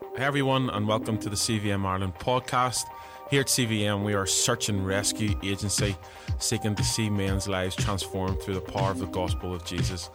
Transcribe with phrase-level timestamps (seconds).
[0.00, 2.84] Hey everyone, and welcome to the CVM Ireland podcast.
[3.30, 5.96] Here at CVM, we are a search and rescue agency
[6.38, 10.10] seeking to see men's lives transformed through the power of the gospel of Jesus.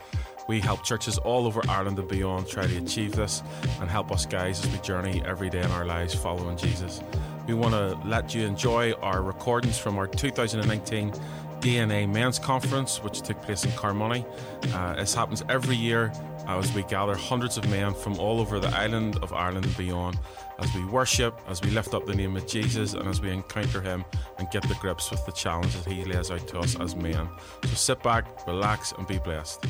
[0.50, 3.42] We help churches all over Ireland and beyond try to achieve this
[3.80, 7.02] and help us guys as we journey every day in our lives following Jesus.
[7.48, 11.14] We want to let you enjoy our recordings from our 2019
[11.62, 14.26] DNA Men's Conference, which took place in Carnmoney.
[14.74, 16.12] Uh, this happens every year
[16.48, 20.18] as we gather hundreds of men from all over the island of Ireland and beyond
[20.60, 23.82] as we worship, as we lift up the name of Jesus, and as we encounter
[23.82, 24.04] Him
[24.38, 27.30] and get the grips with the challenges He lays out to us as men.
[27.64, 29.66] So sit back, relax, and be blessed.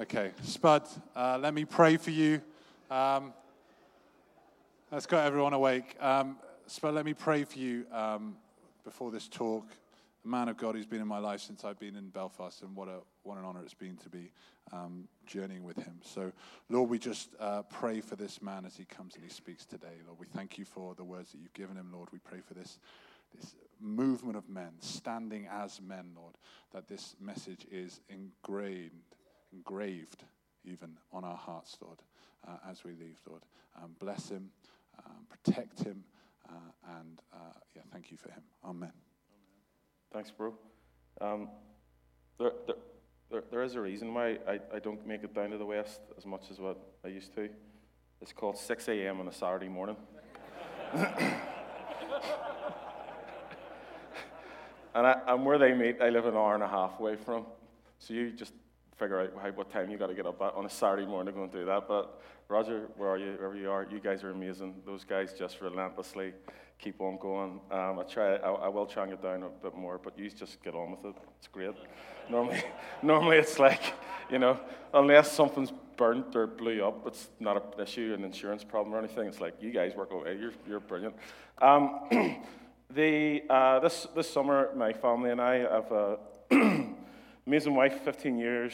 [0.00, 2.40] Okay, Spud, uh, let me pray for you.
[2.90, 3.32] Um,
[4.90, 5.96] let's got everyone awake.
[6.00, 8.36] Um, Spud, let me pray for you um,
[8.84, 9.66] before this talk
[10.24, 12.74] a man of God who's been in my life since I've been in Belfast, and
[12.74, 14.32] what, a, what an honor it's been to be
[14.72, 16.00] um, journeying with him.
[16.02, 16.32] So,
[16.70, 20.00] Lord, we just uh, pray for this man as he comes and he speaks today.
[20.06, 22.08] Lord, we thank you for the words that you've given him, Lord.
[22.10, 22.78] We pray for this,
[23.38, 26.34] this movement of men, standing as men, Lord,
[26.72, 28.94] that this message is engraved,
[29.52, 30.24] engraved
[30.64, 31.98] even on our hearts, Lord,
[32.48, 33.42] uh, as we leave, Lord.
[33.76, 34.48] Um, bless him,
[35.04, 36.23] um, protect him, uh,
[36.98, 38.42] and uh, yeah, thank you for him.
[38.64, 38.92] Amen.
[40.12, 40.54] Thanks, bro.
[41.20, 41.48] Um,
[42.38, 42.76] there, there,
[43.30, 46.00] there, there is a reason why I, I don't make it down to the west
[46.16, 47.48] as much as what I used to.
[48.20, 49.20] It's called 6 a.m.
[49.20, 49.96] on a Saturday morning.
[50.94, 51.06] and,
[54.94, 57.46] I, and where they meet, I live an hour and a half away from.
[57.98, 58.52] So you just
[58.96, 61.38] figure out what time you got to get up at on a Saturday morning to
[61.38, 61.88] go and do that.
[61.88, 63.32] But Roger, where are you?
[63.32, 64.74] Wherever you are, you guys are amazing.
[64.86, 66.32] Those guys just relentlessly
[66.78, 67.60] keep on going.
[67.70, 70.28] Um, I try, I, I, will try and get down a bit more, but you
[70.28, 71.14] just get on with it.
[71.38, 71.74] It's great.
[72.28, 72.62] Normally,
[73.02, 73.94] normally it's like,
[74.30, 74.58] you know,
[74.92, 79.26] unless something's burnt or blew up, it's not an issue, an insurance problem or anything.
[79.28, 80.36] It's like you guys work away.
[80.38, 81.14] You're, you're brilliant.
[81.62, 82.00] Um,
[82.90, 86.18] the uh, this this summer, my family and I have a
[87.46, 88.72] amazing wife, 15 years.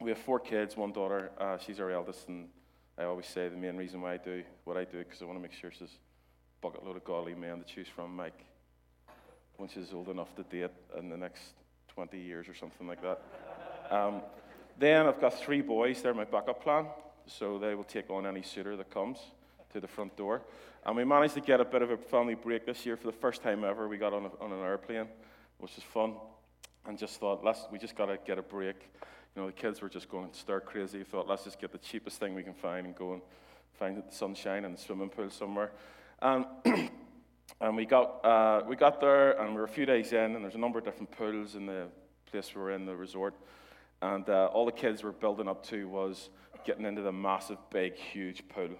[0.00, 1.30] We have four kids, one daughter.
[1.38, 2.48] Uh, she's our eldest, and
[2.98, 5.38] I always say the main reason why I do what I do because I want
[5.38, 8.44] to make sure she's a bucket load of godly men to choose from, Mike,
[9.56, 11.42] when she's old enough to date in the next
[11.88, 13.22] 20 years or something like that.
[13.90, 14.22] Um,
[14.78, 16.00] then I've got three boys.
[16.00, 16.86] They're my backup plan.
[17.26, 19.18] So they will take on any suitor that comes
[19.72, 20.42] to the front door.
[20.84, 23.12] And we managed to get a bit of a family break this year for the
[23.12, 23.86] first time ever.
[23.86, 25.06] We got on, a, on an airplane,
[25.58, 26.14] which was fun.
[26.86, 28.76] And just thought, let's, we just got to get a break.
[29.34, 31.04] You know, the kids were just going stir crazy.
[31.04, 33.22] Thought, let's just get the cheapest thing we can find and go and
[33.78, 35.72] find the sunshine and the swimming pool somewhere.
[36.20, 36.44] And,
[37.60, 40.44] and we, got, uh, we got there, and we were a few days in, and
[40.44, 41.86] there's a number of different pools in the
[42.30, 43.34] place we were in, the resort.
[44.00, 46.30] And uh, all the kids were building up to was
[46.64, 48.70] getting into the massive, big, huge pool.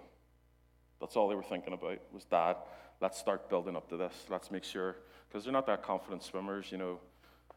[1.01, 2.57] That's all they were thinking about was, Dad,
[3.01, 4.15] let's start building up to this.
[4.29, 4.97] Let's make sure,
[5.29, 7.01] because they're not that confident swimmers, you know.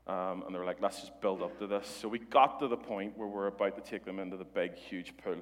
[0.07, 1.87] Um, and they were like, let's just build up to this.
[1.87, 4.75] So we got to the point where we're about to take them into the big,
[4.75, 5.37] huge pool.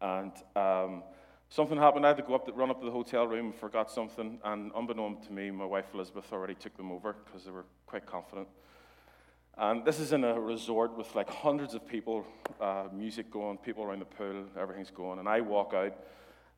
[0.00, 1.02] And um,
[1.54, 2.04] Something happened.
[2.04, 4.40] I had to go up, to, run up to the hotel room, and forgot something,
[4.42, 8.06] and unbeknownst to me, my wife Elizabeth already took them over because they were quite
[8.06, 8.48] confident.
[9.56, 12.26] And this is in a resort with like hundreds of people,
[12.60, 15.20] uh, music going, people around the pool, everything's going.
[15.20, 15.96] And I walk out,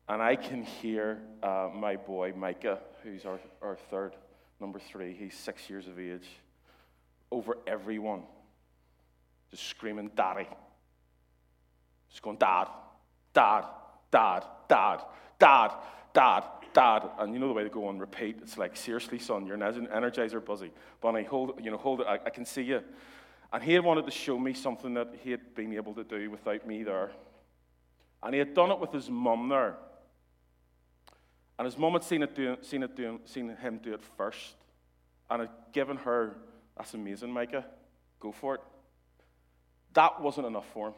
[0.09, 4.15] and I can hear uh, my boy Micah, who's our, our third,
[4.59, 5.13] number three.
[5.13, 6.27] He's six years of age,
[7.31, 8.23] over everyone,
[9.51, 10.47] just screaming, "Daddy!"
[12.09, 12.67] Just going, "Dad,
[13.33, 13.65] Dad."
[14.11, 15.01] dad, dad,
[15.39, 15.71] dad,
[16.13, 16.43] dad,
[16.73, 17.09] dad.
[17.19, 18.39] And you know the way they go on repeat.
[18.41, 20.71] It's like, seriously, son, you're an energizer buzzy.
[21.01, 22.07] Bonnie, hold, you know, hold it.
[22.07, 22.83] I, I can see you.
[23.51, 26.29] And he had wanted to show me something that he had been able to do
[26.29, 27.11] without me there.
[28.21, 29.77] And he had done it with his mum there.
[31.57, 34.55] And his mum had seen, it do, seen, it do, seen him do it first
[35.29, 36.35] and had given her,
[36.77, 37.65] that's amazing, Micah,
[38.19, 38.61] go for it.
[39.93, 40.93] That wasn't enough for him.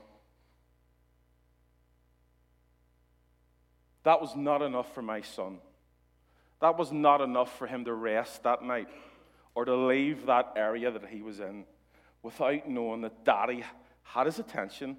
[4.04, 5.60] That was not enough for my son.
[6.62, 8.90] That was not enough for him to rest that night
[9.56, 11.66] or to leave that area that he was in
[12.22, 13.64] without knowing that daddy
[14.04, 14.98] had his attention.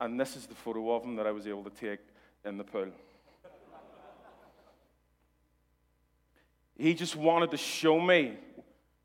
[0.00, 2.00] And this is the photo of him that I was able to take
[2.44, 2.88] in the pool.
[6.76, 8.36] he just wanted to show me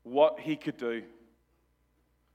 [0.02, 1.02] what he could do.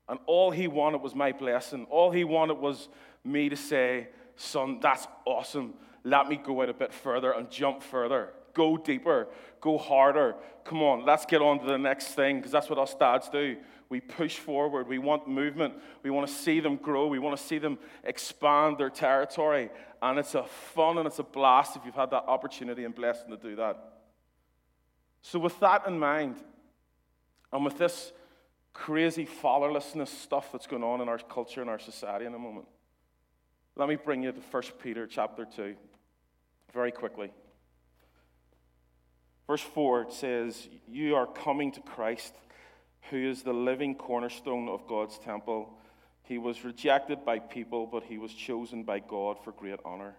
[0.09, 1.85] And all he wanted was my blessing.
[1.89, 2.89] All he wanted was
[3.23, 7.81] me to say, Son, that's awesome let me go out a bit further and jump
[7.81, 8.33] further.
[8.53, 9.27] go deeper,
[9.61, 10.35] go harder.
[10.63, 13.57] Come on, let's get on to the next thing because that's what us dads do.
[13.89, 14.87] We push forward.
[14.87, 15.73] We want movement.
[16.03, 17.07] We want to see them grow.
[17.07, 19.69] We want to see them expand their territory.
[20.01, 23.29] And it's a fun and it's a blast if you've had that opportunity and blessing
[23.29, 23.77] to do that.
[25.21, 26.35] So, with that in mind,
[27.53, 28.11] and with this
[28.73, 32.65] crazy fatherlessness stuff that's going on in our culture and our society in a moment,
[33.75, 35.75] let me bring you to 1 Peter chapter 2
[36.73, 37.31] very quickly.
[39.45, 42.33] Verse 4 it says, You are coming to Christ,
[43.11, 45.77] who is the living cornerstone of God's temple.
[46.23, 50.15] He was rejected by people, but he was chosen by God for great honor.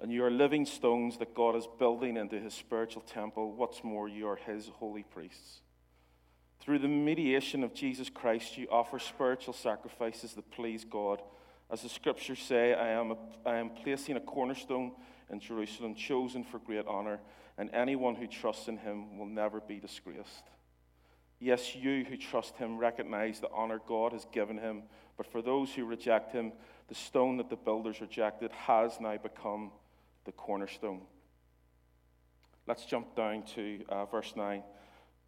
[0.00, 3.52] And you are living stones that God is building into his spiritual temple.
[3.52, 5.60] What's more, you are his holy priests.
[6.62, 11.20] Through the mediation of Jesus Christ, you offer spiritual sacrifices that please God.
[11.68, 14.92] As the scriptures say, I am, a, I am placing a cornerstone
[15.28, 17.18] in Jerusalem, chosen for great honor,
[17.58, 20.44] and anyone who trusts in him will never be disgraced.
[21.40, 24.84] Yes, you who trust him recognize the honor God has given him,
[25.16, 26.52] but for those who reject him,
[26.86, 29.72] the stone that the builders rejected has now become
[30.26, 31.00] the cornerstone.
[32.68, 34.62] Let's jump down to uh, verse 9.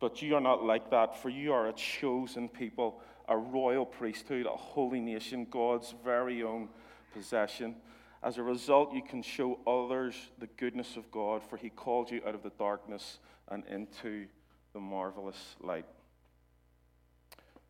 [0.04, 4.44] But you are not like that, for you are a chosen people, a royal priesthood,
[4.44, 6.68] a holy nation, God's very own
[7.14, 7.76] possession.
[8.22, 12.20] As a result, you can show others the goodness of God, for he called you
[12.28, 13.18] out of the darkness
[13.48, 14.26] and into
[14.74, 15.86] the marvelous light.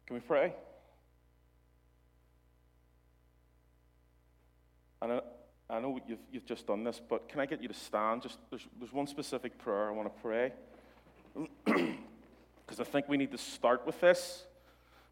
[0.08, 0.54] Can we pray?
[5.02, 5.20] And
[5.70, 8.22] I, know you've, you've just done this, but can I get you to stand?
[8.22, 10.52] Just there's, there's one specific prayer I want to pray.
[12.74, 14.42] Because I think we need to start with this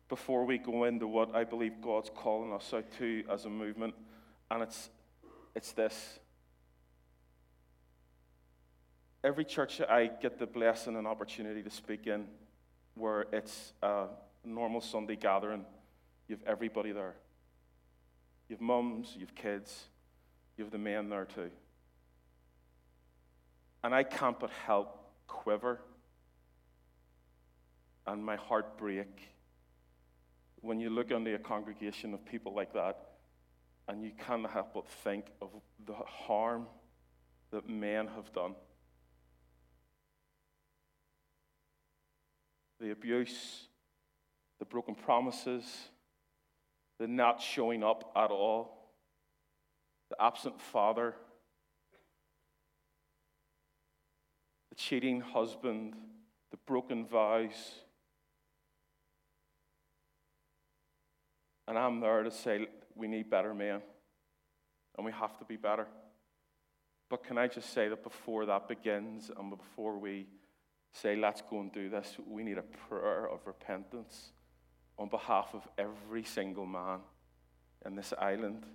[0.09, 3.95] before we go into what I believe God's calling us out to as a movement.
[4.51, 4.91] And it's,
[5.55, 6.19] it's this.
[9.23, 12.27] Every church I get the blessing and opportunity to speak in,
[12.97, 14.07] where it's a
[14.45, 15.65] normal Sunday gathering,
[16.27, 17.15] you have everybody there.
[18.49, 19.85] You have mums, you have kids,
[20.57, 21.51] you have the men there too.
[23.85, 24.99] And I can't but help
[25.29, 25.79] quiver
[28.07, 29.29] and my heart break
[30.61, 33.13] when you look into a congregation of people like that
[33.89, 35.51] and you can't help but think of
[35.87, 36.67] the harm
[37.51, 38.55] that men have done.
[42.81, 43.67] The abuse,
[44.59, 45.65] the broken promises,
[46.99, 48.93] the not showing up at all,
[50.09, 51.15] the absent father,
[54.71, 55.95] the cheating husband,
[56.51, 57.82] the broken vows
[61.73, 63.81] And I'm there to say, we need better men.
[64.99, 65.87] And we have to be better.
[67.09, 70.27] But can I just say that before that begins and before we
[70.93, 74.33] say, let's go and do this, we need a prayer of repentance
[74.99, 76.99] on behalf of every single man
[77.87, 78.67] in this island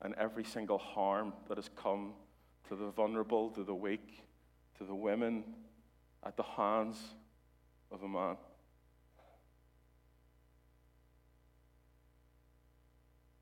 [0.00, 2.14] and every single harm that has come
[2.70, 4.24] to the vulnerable, to the weak,
[4.78, 5.44] to the women
[6.24, 6.96] at the hands
[7.92, 8.38] of a man.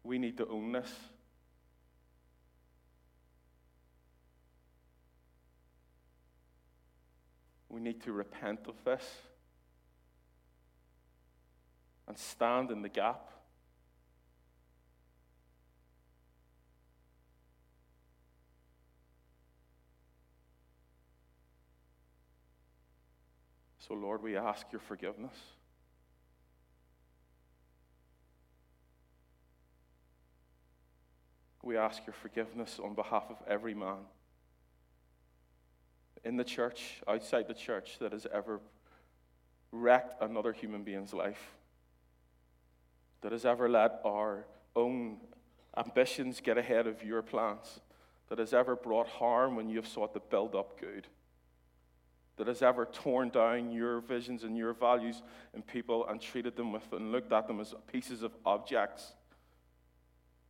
[0.08, 0.90] We need to own this.
[7.68, 9.04] We need to repent of this
[12.06, 13.20] and stand in the gap.
[23.86, 25.36] So, Lord, we ask your forgiveness.
[31.68, 33.98] We ask your forgiveness on behalf of every man
[36.24, 38.58] in the church, outside the church, that has ever
[39.70, 41.52] wrecked another human being's life,
[43.20, 45.18] that has ever let our own
[45.76, 47.80] ambitions get ahead of your plans,
[48.30, 51.06] that has ever brought harm when you have sought to build up good,
[52.38, 55.20] that has ever torn down your visions and your values
[55.52, 59.12] in people and treated them with and looked at them as pieces of objects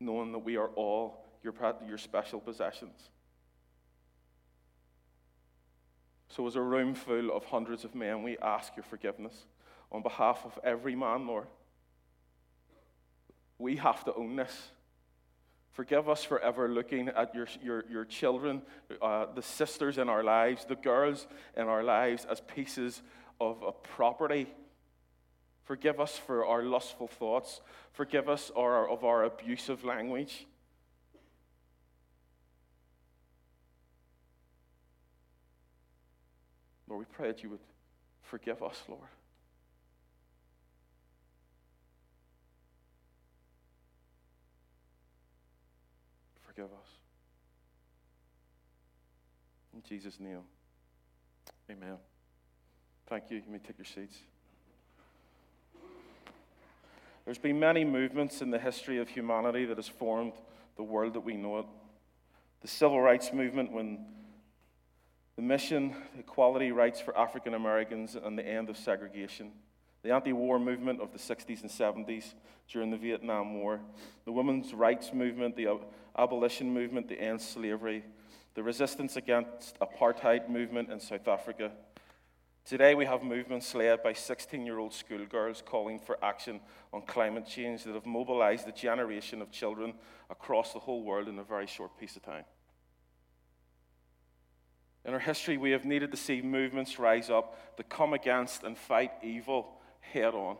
[0.00, 1.54] knowing that we are all your,
[1.86, 3.10] your special possessions.
[6.28, 9.34] So, as a room full of hundreds of men, we ask your forgiveness
[9.90, 11.46] on behalf of every man, Lord.
[13.58, 14.70] We have to own this.
[15.72, 18.62] Forgive us for ever looking at your, your, your children,
[19.00, 21.26] uh, the sisters in our lives, the girls
[21.56, 23.00] in our lives, as pieces
[23.40, 24.48] of a property
[25.68, 27.60] Forgive us for our lustful thoughts.
[27.92, 30.46] Forgive us our, of our abusive language.
[36.88, 37.60] Lord, we pray that you would
[38.22, 39.02] forgive us, Lord.
[46.46, 46.88] Forgive us.
[49.74, 50.40] In Jesus' name,
[51.70, 51.98] amen.
[53.06, 53.36] Thank you.
[53.36, 54.16] You may take your seats.
[57.28, 60.32] There's been many movements in the history of humanity that has formed
[60.78, 61.66] the world that we know it.
[62.62, 64.06] The civil rights movement, when
[65.36, 69.52] the mission, equality rights for African Americans, and the end of segregation.
[70.02, 72.32] The anti war movement of the 60s and 70s
[72.66, 73.80] during the Vietnam War.
[74.24, 75.80] The women's rights movement, the
[76.16, 78.04] abolition movement, the end slavery.
[78.54, 81.72] The resistance against apartheid movement in South Africa.
[82.68, 86.60] Today, we have movements led by 16 year old schoolgirls calling for action
[86.92, 89.94] on climate change that have mobilized a generation of children
[90.28, 92.44] across the whole world in a very short piece of time.
[95.06, 98.76] In our history, we have needed to see movements rise up to come against and
[98.76, 100.58] fight evil head on.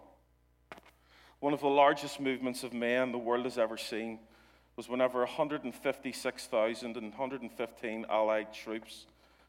[1.40, 4.20] One of the largest movements of men the world has ever seen
[4.76, 9.04] was whenever 156,000 and 115 Allied troops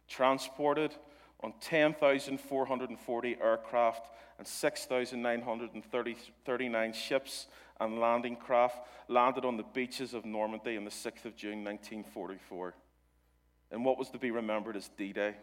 [0.09, 0.93] transported
[1.41, 7.47] on 10,440 aircraft and 6,939 ships
[7.79, 12.75] and landing craft landed on the beaches of Normandy on the 6th of June 1944
[13.71, 15.35] in what was to be remembered as D Day.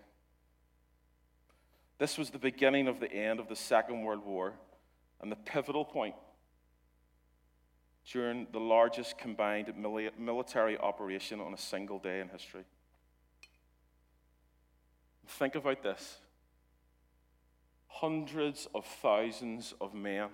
[1.99, 4.53] This was the beginning of the end of the Second World War
[5.21, 6.15] and the pivotal point
[8.11, 9.73] during the largest combined
[10.19, 12.65] military operation on a single day in history.
[15.27, 16.19] Think about this
[17.89, 20.29] hundreds of thousands of men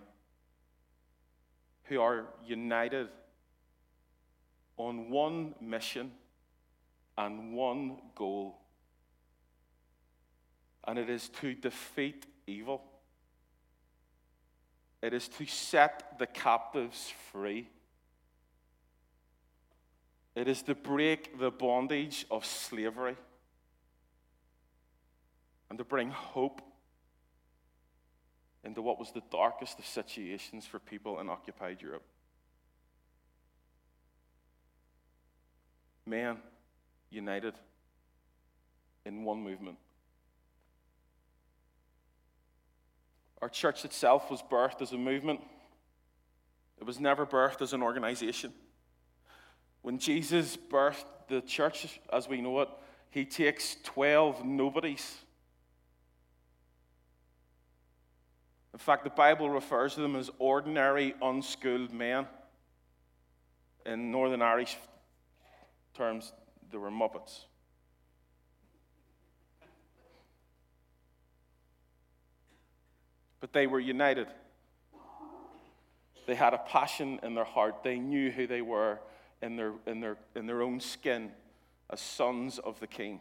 [1.84, 3.08] who are united
[4.76, 6.10] on one mission
[7.16, 8.58] and one goal,
[10.88, 12.82] and it is to defeat evil.
[15.00, 17.68] It is to set the captives free.
[20.34, 23.16] It is to break the bondage of slavery
[25.72, 26.60] and to bring hope
[28.62, 32.02] into what was the darkest of situations for people in occupied Europe.
[36.04, 36.36] Men
[37.08, 37.54] united
[39.06, 39.78] in one movement.
[43.40, 45.40] Our church itself was birthed as a movement,
[46.78, 48.52] it was never birthed as an organization.
[49.80, 52.68] When Jesus birthed the church as we know it,
[53.08, 55.16] he takes 12 nobodies.
[58.72, 62.26] In fact, the Bible refers to them as ordinary, unschooled men.
[63.84, 64.76] In Northern Irish
[65.94, 66.32] terms,
[66.70, 67.44] they were Muppets.
[73.40, 74.28] But they were united.
[76.26, 77.82] They had a passion in their heart.
[77.82, 79.00] They knew who they were
[79.42, 81.32] in their, in their, in their own skin
[81.90, 83.18] as sons of the king.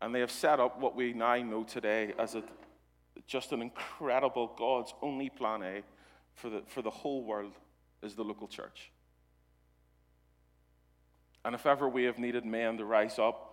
[0.00, 2.44] And they have set up what we now know today as a,
[3.28, 5.82] just an incredible God's only plan A
[6.34, 7.52] for the, for the whole world
[8.02, 8.90] is the local church.
[11.44, 13.44] And if ever we have needed men to rise up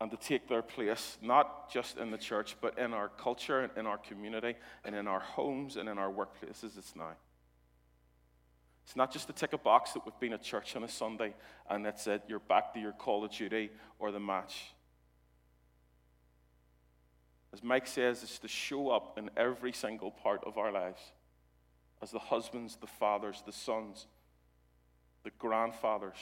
[0.00, 3.86] and to take their place, not just in the church, but in our culture, in
[3.86, 7.12] our community, and in our homes and in our workplaces, it's now.
[8.84, 11.34] It's not just to tick a box that we've been at church on a Sunday
[11.70, 14.74] and that's it, you're back to your call of duty or the match.
[17.52, 21.00] As Mike says, it's to show up in every single part of our lives
[22.00, 24.06] as the husbands, the fathers, the sons,
[25.22, 26.16] the grandfathers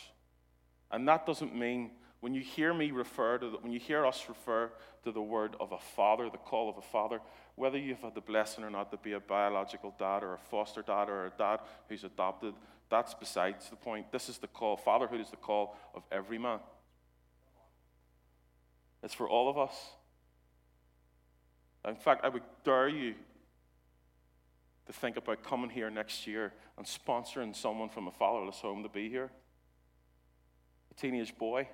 [0.91, 4.27] and that doesn't mean when you hear me refer to, the, when you hear us
[4.29, 4.71] refer
[5.05, 7.21] to the word of a father, the call of a father,
[7.55, 10.83] whether you've had the blessing or not to be a biological dad or a foster
[10.83, 12.53] dad or a dad who's adopted,
[12.91, 14.13] that's besides the point.
[14.13, 14.77] This is the call.
[14.77, 16.59] Fatherhood is the call of every man.
[19.03, 19.73] It's for all of us.
[21.87, 23.15] In fact, I would dare you
[24.87, 28.89] to think about coming here next year and sponsoring someone from a fatherless home to
[28.89, 29.31] be here
[30.91, 31.69] a teenage boy,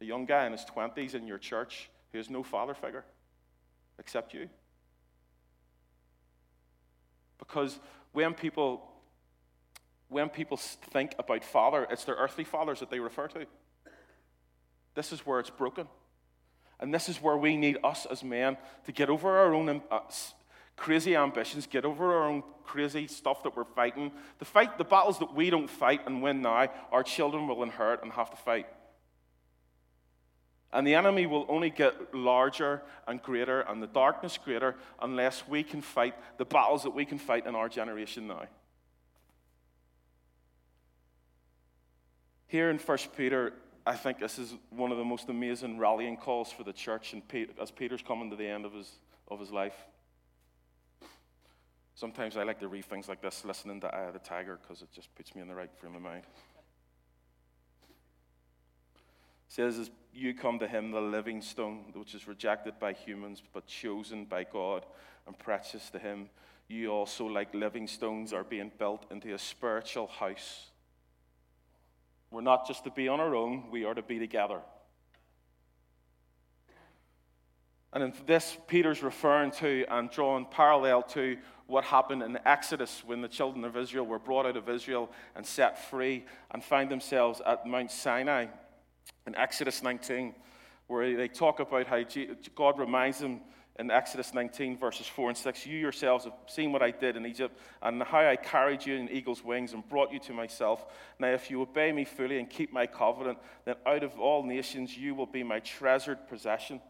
[0.00, 3.04] a young guy in his 20s in your church who has no father figure
[3.98, 4.48] except you.
[7.38, 7.78] Because
[8.12, 8.92] when people
[10.08, 13.44] when people think about father, it's their earthly fathers that they refer to.
[14.94, 15.88] This is where it's broken.
[16.80, 20.00] And this is where we need us as men to get over our own uh,
[20.76, 24.12] crazy ambitions, get over our own crazy stuff that we're fighting.
[24.38, 28.02] The fight, the battles that we don't fight and win now, our children will inherit
[28.02, 28.66] and have to fight.
[30.72, 35.62] And the enemy will only get larger and greater and the darkness greater unless we
[35.62, 38.42] can fight the battles that we can fight in our generation now.
[42.48, 43.54] Here in 1 Peter,
[43.86, 47.22] I think this is one of the most amazing rallying calls for the church and
[47.60, 48.90] as Peter's coming to the end of his,
[49.28, 49.76] of his life.
[51.94, 54.82] Sometimes I like to read things like this, listening to Eye of the Tiger, because
[54.82, 56.24] it just puts me in the right frame of mind.
[59.48, 63.40] It says, As you come to him, the living stone, which is rejected by humans,
[63.54, 64.84] but chosen by God
[65.28, 66.28] and precious to him,
[66.68, 70.70] you also, like living stones, are being built into a spiritual house.
[72.30, 74.60] We're not just to be on our own, we are to be together.
[77.92, 83.22] And in this, Peter's referring to and drawing parallel to what happened in Exodus when
[83.22, 87.40] the children of Israel were brought out of Israel and set free and find themselves
[87.46, 88.46] at Mount Sinai
[89.26, 90.34] in Exodus 19,
[90.88, 92.02] where they talk about how
[92.54, 93.40] God reminds them
[93.78, 97.26] in Exodus 19, verses 4 and 6 You yourselves have seen what I did in
[97.26, 100.86] Egypt and how I carried you in eagle's wings and brought you to myself.
[101.18, 104.96] Now, if you obey me fully and keep my covenant, then out of all nations
[104.96, 106.80] you will be my treasured possession.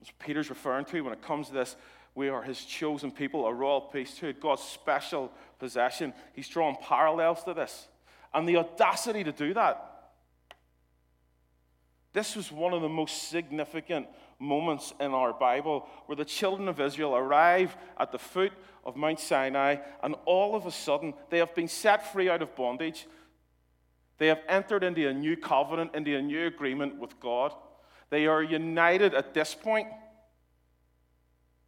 [0.00, 1.76] As Peter's referring to when it comes to this,
[2.14, 6.14] we are his chosen people, a royal priesthood, God's special possession.
[6.32, 7.88] He's drawn parallels to this.
[8.32, 9.84] And the audacity to do that.
[12.12, 16.80] This was one of the most significant moments in our Bible where the children of
[16.80, 18.52] Israel arrive at the foot
[18.84, 22.54] of Mount Sinai, and all of a sudden they have been set free out of
[22.54, 23.06] bondage.
[24.18, 27.54] They have entered into a new covenant, into a new agreement with God.
[28.10, 29.88] They are united at this point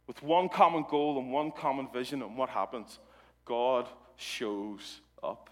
[0.07, 2.21] with one common goal and one common vision.
[2.21, 2.99] And what happens?
[3.45, 3.87] God
[4.17, 5.49] shows up.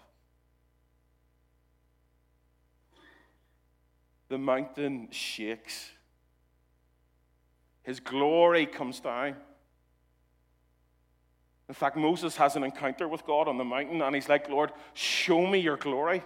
[4.28, 5.90] The mountain shakes.
[7.82, 9.36] His glory comes down.
[11.68, 14.72] In fact, Moses has an encounter with God on the mountain, and he's like, Lord,
[14.92, 16.22] show me your glory.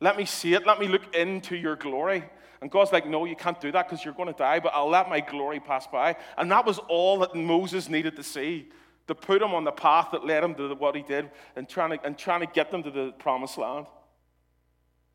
[0.00, 0.66] Let me see it.
[0.66, 2.24] Let me look into your glory.
[2.60, 4.88] And God's like, No, you can't do that because you're going to die, but I'll
[4.88, 6.16] let my glory pass by.
[6.36, 8.68] And that was all that Moses needed to see
[9.06, 11.90] to put him on the path that led him to what he did and trying
[11.90, 13.86] to, and trying to get them to the promised land.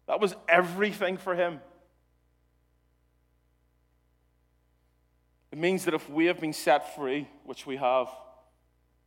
[0.08, 1.60] That was everything for him.
[5.52, 8.08] It means that if we have been set free, which we have,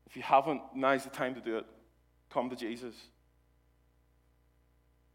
[0.07, 1.67] if you haven't, now's the time to do it.
[2.31, 2.95] Come to Jesus.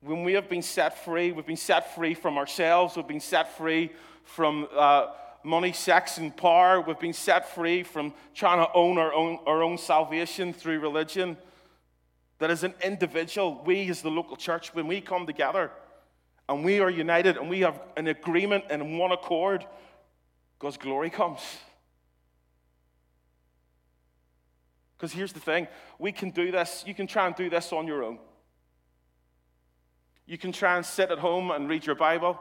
[0.02, 3.58] When we have been set free, we've been set free from ourselves, we've been set
[3.58, 3.92] free
[4.24, 5.08] from uh,
[5.44, 9.62] money, sex, and power, we've been set free from trying to own our own, our
[9.62, 11.38] own salvation through religion.
[12.40, 15.72] That as an individual, we as the local church, when we come together
[16.48, 19.66] and we are united and we have an agreement and one accord,
[20.60, 21.40] God's glory comes.
[24.98, 25.68] Because here's the thing
[25.98, 28.20] we can do this, you can try and do this on your own.
[30.26, 32.40] You can try and sit at home and read your Bible.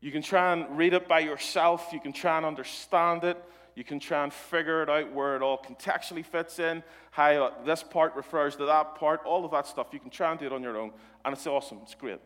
[0.00, 1.90] You can try and read it by yourself.
[1.92, 3.42] You can try and understand it.
[3.76, 7.82] You can try and figure it out where it all contextually fits in, how this
[7.82, 9.88] part refers to that part, all of that stuff.
[9.92, 10.92] You can try and do it on your own,
[11.24, 11.78] and it's awesome.
[11.82, 12.20] It's great.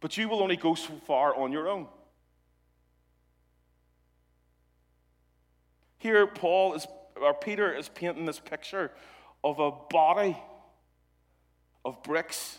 [0.00, 1.86] But you will only go so far on your own.
[5.98, 6.86] Here, Paul is,
[7.20, 8.90] or Peter is painting this picture
[9.42, 10.36] of a body
[11.84, 12.58] of bricks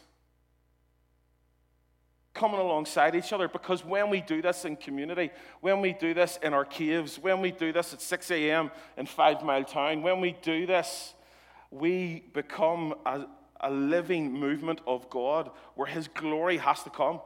[2.34, 5.30] coming alongside each other because when we do this in community,
[5.62, 8.72] when we do this in our caves, when we do this at 6 a.m.
[8.98, 11.14] in Fivemiletown, when we do this,
[11.70, 13.26] we become a,
[13.60, 17.20] a living movement of God where His glory has to come.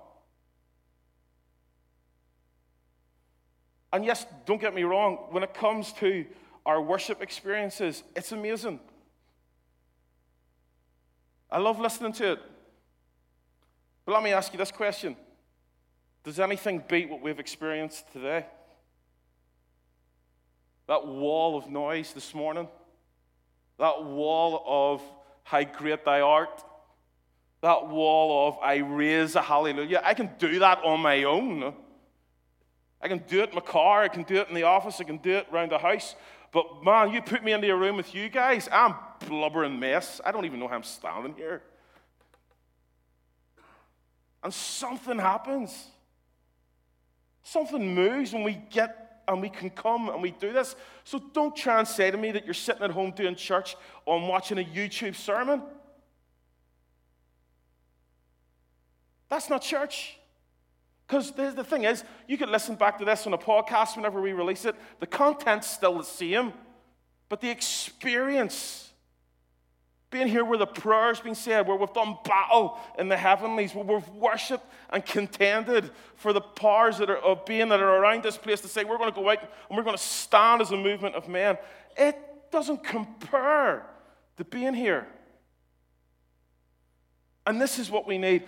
[3.93, 6.25] And yes, don't get me wrong, when it comes to
[6.65, 8.79] our worship experiences, it's amazing.
[11.51, 12.39] I love listening to it.
[14.05, 15.15] But let me ask you this question
[16.23, 18.47] Does anything beat what we've experienced today?
[20.87, 22.67] That wall of noise this morning,
[23.77, 25.01] that wall of
[25.43, 26.63] how great thou art,
[27.61, 30.01] that wall of I raise a hallelujah.
[30.03, 31.75] I can do that on my own.
[33.03, 35.03] I can do it in my car, I can do it in the office, I
[35.03, 36.15] can do it around the house.
[36.53, 38.95] But man, you put me into a room with you guys, I'm
[39.27, 40.21] blubbering mess.
[40.25, 41.61] I don't even know how I'm standing here.
[44.41, 45.87] And something happens.
[47.43, 50.75] Something moves when we get and we can come and we do this.
[51.03, 54.19] So don't try and say to me that you're sitting at home doing church or
[54.25, 55.61] watching a YouTube sermon.
[59.29, 60.17] That's not church.
[61.13, 64.33] Because the thing is, you could listen back to this on a podcast whenever we
[64.33, 64.75] release it.
[64.99, 66.53] The content's still the same,
[67.29, 68.91] but the experience,
[70.09, 73.85] being here where the prayers been said, where we've done battle in the heavenlies, where
[73.85, 78.35] we've worshipped and contended for the powers that are, of being that are around this
[78.37, 80.77] place to say we're going to go out and we're going to stand as a
[80.77, 81.59] movement of men.
[81.95, 82.17] It
[82.51, 83.85] doesn't compare
[84.37, 85.07] to being here.
[87.45, 88.45] And this is what we need.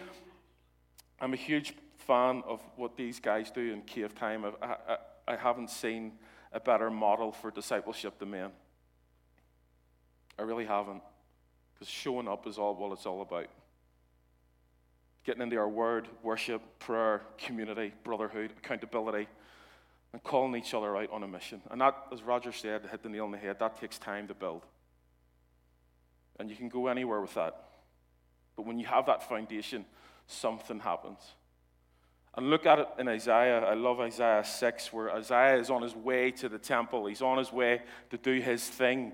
[1.22, 4.46] I'm a huge fan of what these guys do in Cave Time.
[4.62, 6.14] I, I, I haven't seen
[6.52, 8.52] a better model for discipleship than men.
[10.38, 11.02] I really haven't.
[11.74, 13.48] Because showing up is all what it's all about.
[15.26, 19.28] Getting into our word, worship, prayer, community, brotherhood, accountability,
[20.14, 21.62] and calling each other out on a mission.
[21.72, 24.34] And that, as Roger said, hit the nail on the head, that takes time to
[24.34, 24.64] build.
[26.40, 27.66] And you can go anywhere with that.
[28.56, 29.86] But when you have that foundation,
[30.28, 31.20] something happens.
[32.38, 33.60] And look at it in Isaiah.
[33.64, 37.06] I love Isaiah 6, where Isaiah is on his way to the temple.
[37.06, 39.14] He's on his way to do his thing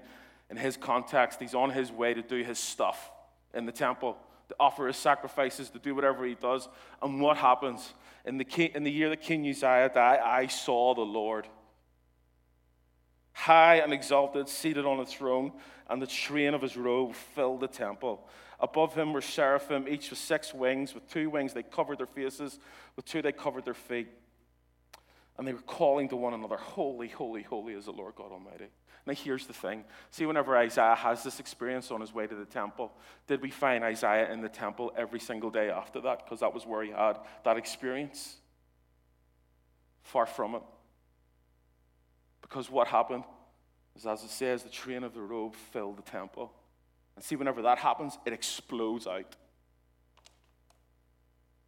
[0.50, 1.40] in his context.
[1.40, 3.12] He's on his way to do his stuff
[3.54, 4.18] in the temple,
[4.50, 6.68] to offer his sacrifices, to do whatever he does.
[7.02, 7.94] And what happens?
[8.26, 11.48] In the, king, in the year that King Uzziah died, I saw the Lord.
[13.34, 15.52] High and exalted, seated on a throne,
[15.90, 18.28] and the train of his robe filled the temple.
[18.62, 20.93] Above him were seraphim, each with six wings.
[20.93, 22.60] With two wings they covered their faces,
[22.95, 24.08] with two they covered their feet.
[25.38, 28.67] And they were calling to one another, Holy, holy, holy is the Lord God Almighty.
[29.08, 29.84] Now, here's the thing.
[30.12, 32.91] See, whenever Isaiah has this experience on his way to the temple,
[33.26, 36.24] did we find Isaiah in the temple every single day after that?
[36.24, 38.36] Because that was where he had that experience.
[40.04, 40.62] Far from it.
[42.43, 43.24] Because what happened
[43.95, 46.52] is, as it says, the train of the robe filled the temple.
[47.22, 49.36] And see, whenever that happens, it explodes out.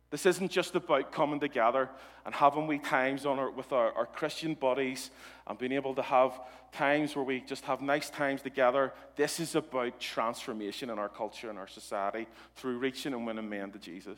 [0.10, 1.92] This isn't just about coming together
[2.26, 5.12] and having we times on our, with our, our Christian buddies
[5.46, 8.94] and being able to have times where we just have nice times together.
[9.16, 13.72] This is about transformation in our culture and our society through reaching and winning men
[13.74, 14.18] to Jesus.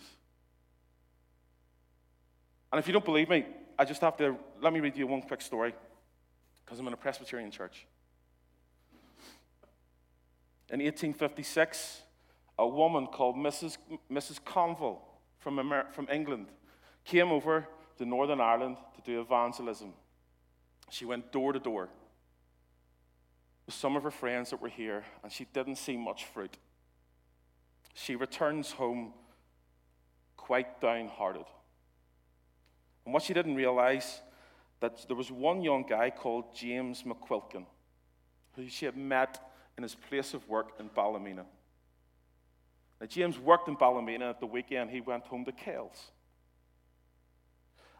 [2.72, 3.46] And if you don't believe me,
[3.78, 5.74] I just have to let me read you one quick story
[6.64, 7.86] because I'm in a Presbyterian church.
[10.70, 12.02] In 1856,
[12.58, 13.78] a woman called Mrs.
[14.12, 14.44] Mrs.
[14.44, 15.02] Colville
[15.38, 16.48] from, Amer- from England
[17.04, 19.94] came over to Northern Ireland to do evangelism.
[20.90, 21.90] She went door to door
[23.66, 26.58] with some of her friends that were here, and she didn't see much fruit.
[27.94, 29.14] She returns home
[30.36, 31.46] quite downhearted.
[33.06, 34.22] And what she didn't realize
[34.80, 37.66] that there was one young guy called James McQuilkin
[38.56, 39.40] who she had met
[39.78, 41.46] in his place of work in Ballymena.
[43.00, 46.12] Now, James worked in Ballymena at the weekend, he went home to Kells.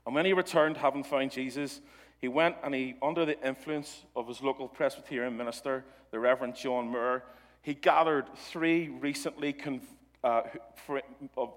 [0.06, 1.82] And when he returned, having found Jesus,
[2.20, 6.88] he went and he, under the influence of his local Presbyterian minister, the Reverend John
[6.88, 7.24] Moore,
[7.62, 9.82] he gathered three recently con-
[10.24, 10.42] uh,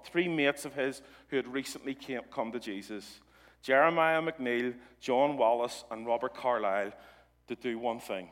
[0.03, 3.19] three mates of his who had recently came, come to Jesus
[3.61, 6.93] Jeremiah McNeil, John Wallace, and Robert Carlisle
[7.47, 8.29] to do one thing.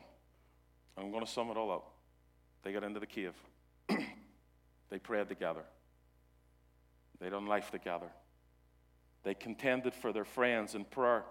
[0.98, 1.90] I'm going to sum it all up.
[2.62, 3.34] They got into the cave.
[3.88, 5.62] they prayed together.
[7.20, 8.08] They done life together.
[9.22, 11.24] They contended for their friends in prayer.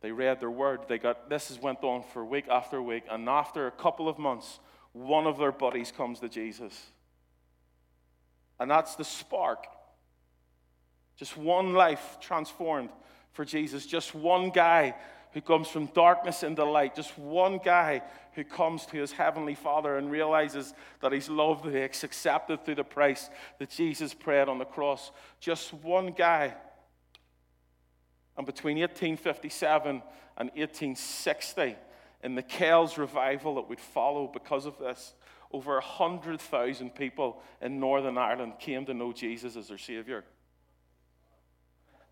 [0.00, 0.80] They read their word.
[0.88, 4.18] They got this has went on for week after week, and after a couple of
[4.18, 4.60] months,
[4.92, 6.74] one of their buddies comes to Jesus.
[8.60, 9.66] And that's the spark.
[11.16, 12.90] Just one life transformed
[13.32, 13.86] for Jesus.
[13.86, 14.94] Just one guy
[15.38, 19.96] who comes from darkness into light, just one guy who comes to his heavenly Father
[19.96, 24.58] and realizes that he's loved, that he's accepted through the price that Jesus paid on
[24.58, 25.12] the cross.
[25.38, 26.54] Just one guy.
[28.36, 30.02] And between 1857
[30.38, 31.76] and 1860,
[32.24, 35.14] in the Kells revival that would follow because of this,
[35.52, 40.24] over 100,000 people in Northern Ireland came to know Jesus as their Savior.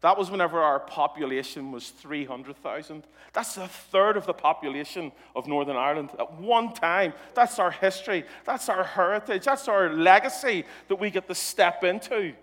[0.03, 3.05] That was whenever our population was 300,000.
[3.33, 7.15] That's a third of the population of Northern Ireland at one time.
[7.35, 8.25] That's our history.
[8.45, 9.45] That's our heritage.
[9.45, 12.35] That's our legacy that we get to step into.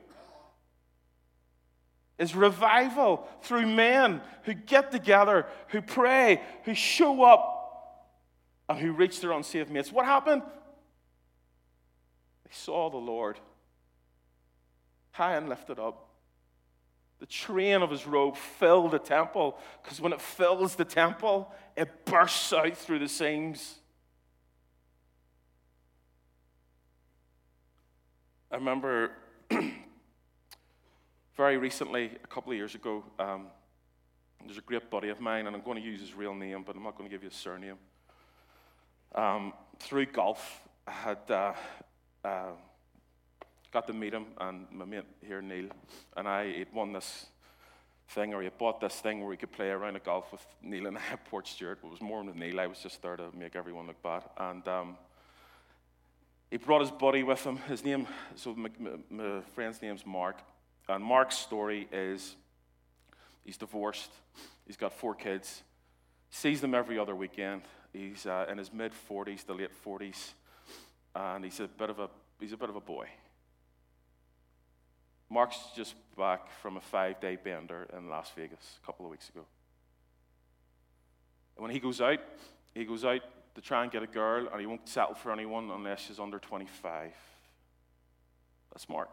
[2.17, 7.53] Is revival through men who get together, who pray, who show up,
[8.69, 9.91] and who reach their unsaved mates.
[9.91, 10.41] What happened?
[12.45, 13.39] They saw the Lord
[15.11, 16.02] high and lifted up
[17.23, 22.03] the train of his robe filled the temple because when it fills the temple, it
[22.03, 23.75] bursts out through the seams.
[28.51, 29.11] I remember
[31.37, 33.47] very recently, a couple of years ago, um,
[34.45, 36.75] there's a great buddy of mine, and I'm going to use his real name, but
[36.75, 37.77] I'm not going to give you his surname.
[39.15, 41.53] Um, through golf, I had uh,
[42.25, 42.51] uh,
[43.73, 45.67] got to meet him, and my mate here, Neil,
[46.15, 47.25] and I had won this
[48.09, 50.85] thing, or he bought this thing where we could play around a golf with Neil
[50.85, 51.77] and I at Portstewart.
[51.83, 54.23] It was more than Neil, I was just there to make everyone look bad.
[54.37, 54.97] And um,
[56.51, 57.57] he brought his buddy with him.
[57.67, 60.37] His name, so my, my, my friend's name's Mark.
[60.87, 62.35] And Mark's story is
[63.43, 64.11] he's divorced,
[64.67, 65.63] he's got four kids,
[66.29, 67.63] sees them every other weekend.
[67.91, 70.33] He's uh, in his mid 40s, the late 40s,
[71.15, 72.09] and he's a bit of a
[72.39, 73.07] he's a bit of a boy.
[75.29, 79.45] Mark's just back from a five-day bender in Las Vegas a couple of weeks ago.
[81.55, 82.19] And when he goes out,
[82.73, 83.21] he goes out
[83.55, 86.39] to try and get a girl, and he won't settle for anyone unless she's under
[86.39, 87.11] 25.
[88.71, 89.11] That's Mark.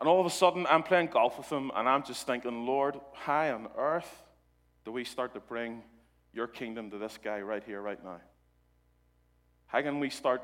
[0.00, 3.00] And all of a sudden, I'm playing golf with him, and I'm just thinking, Lord,
[3.14, 4.22] how on earth
[4.84, 5.82] do we start to bring
[6.32, 8.20] your kingdom to this guy right here, right now?
[9.66, 10.42] How can we start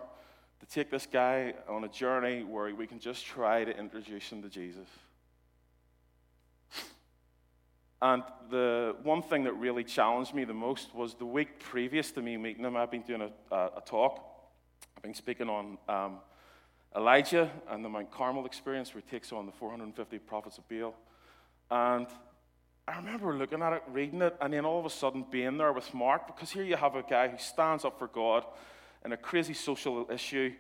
[0.65, 4.43] to take this guy on a journey where we can just try to introduce him
[4.43, 4.89] to Jesus?
[8.01, 12.23] And the one thing that really challenged me the most was the week previous to
[12.23, 14.23] me meeting him, I've been doing a, a, a talk.
[14.97, 16.19] I've been speaking on um,
[16.95, 20.95] Elijah and the Mount Carmel experience, where he takes on the 450 prophets of Baal.
[21.71, 22.07] And
[22.87, 25.73] I remember looking at it, reading it, and then all of a sudden being there
[25.73, 28.45] with Mark, because here you have a guy who stands up for God
[29.05, 30.53] in a crazy social issue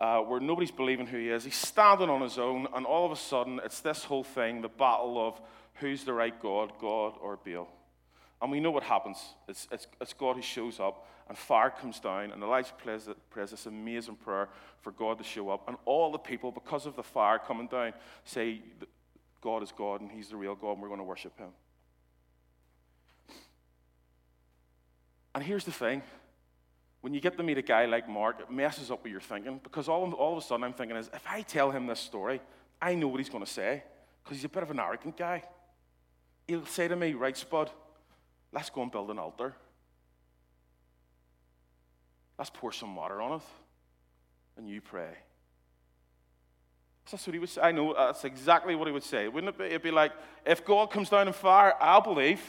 [0.00, 1.44] uh, where nobody's believing who he is.
[1.44, 4.68] He's standing on his own, and all of a sudden it's this whole thing the
[4.68, 5.40] battle of
[5.74, 7.68] who's the right God, God or Baal.
[8.42, 9.18] And we know what happens.
[9.48, 13.50] It's, it's, it's God who shows up, and fire comes down, and Elijah prays, prays
[13.50, 14.48] this amazing prayer
[14.82, 15.66] for God to show up.
[15.68, 18.60] And all the people, because of the fire coming down, say,
[19.40, 21.50] God is God, and He's the real God, and we're going to worship Him.
[25.34, 26.02] And here's the thing
[27.04, 29.60] when you get to meet a guy like Mark, it messes up what you're thinking
[29.62, 32.40] because all, all of a sudden I'm thinking is if I tell him this story,
[32.80, 33.82] I know what he's going to say
[34.22, 35.42] because he's a bit of an arrogant guy.
[36.48, 37.70] He'll say to me, Right, Spud,
[38.52, 39.54] Let's go and build an altar.
[42.38, 43.46] Let's pour some water on it.
[44.56, 45.10] And you pray.
[47.10, 47.60] That's what he would say.
[47.60, 49.28] I know that's exactly what he would say.
[49.28, 49.64] Wouldn't it be?
[49.66, 50.12] It'd be like,
[50.46, 52.40] if God comes down in fire, I'll believe.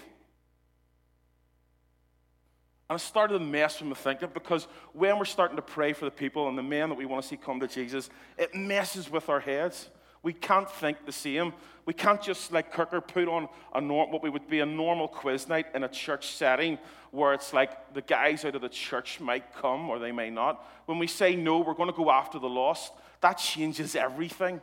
[2.89, 6.05] And it started to mess with my thinking because when we're starting to pray for
[6.05, 9.09] the people and the men that we want to see come to Jesus, it messes
[9.09, 9.89] with our heads.
[10.21, 11.53] We can't think the same.
[11.85, 15.07] We can't just, like Kirker, put on a norm, what we would be a normal
[15.07, 16.79] quiz night in a church setting
[17.11, 20.65] where it's like the guys out of the church might come or they may not.
[20.85, 24.61] When we say no, we're going to go after the lost, that changes everything.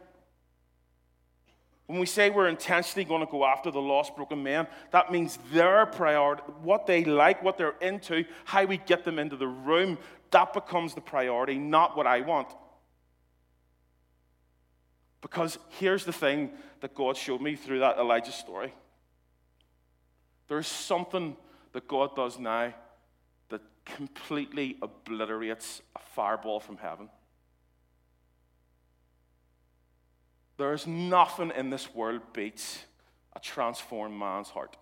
[1.86, 5.38] When we say we're intentionally going to go after the lost, broken men, that means
[5.52, 9.98] their priority, what they like, what they're into, how we get them into the room,
[10.30, 12.48] that becomes the priority, not what I want.
[15.20, 18.72] Because here's the thing that God showed me through that Elijah story
[20.48, 21.34] there's something
[21.72, 22.74] that God does now
[23.48, 27.08] that completely obliterates a fireball from heaven.
[30.56, 32.84] There's nothing in this world beats
[33.34, 34.76] a transformed man's heart.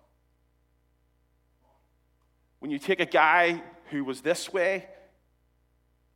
[2.59, 4.87] When you take a guy who was this way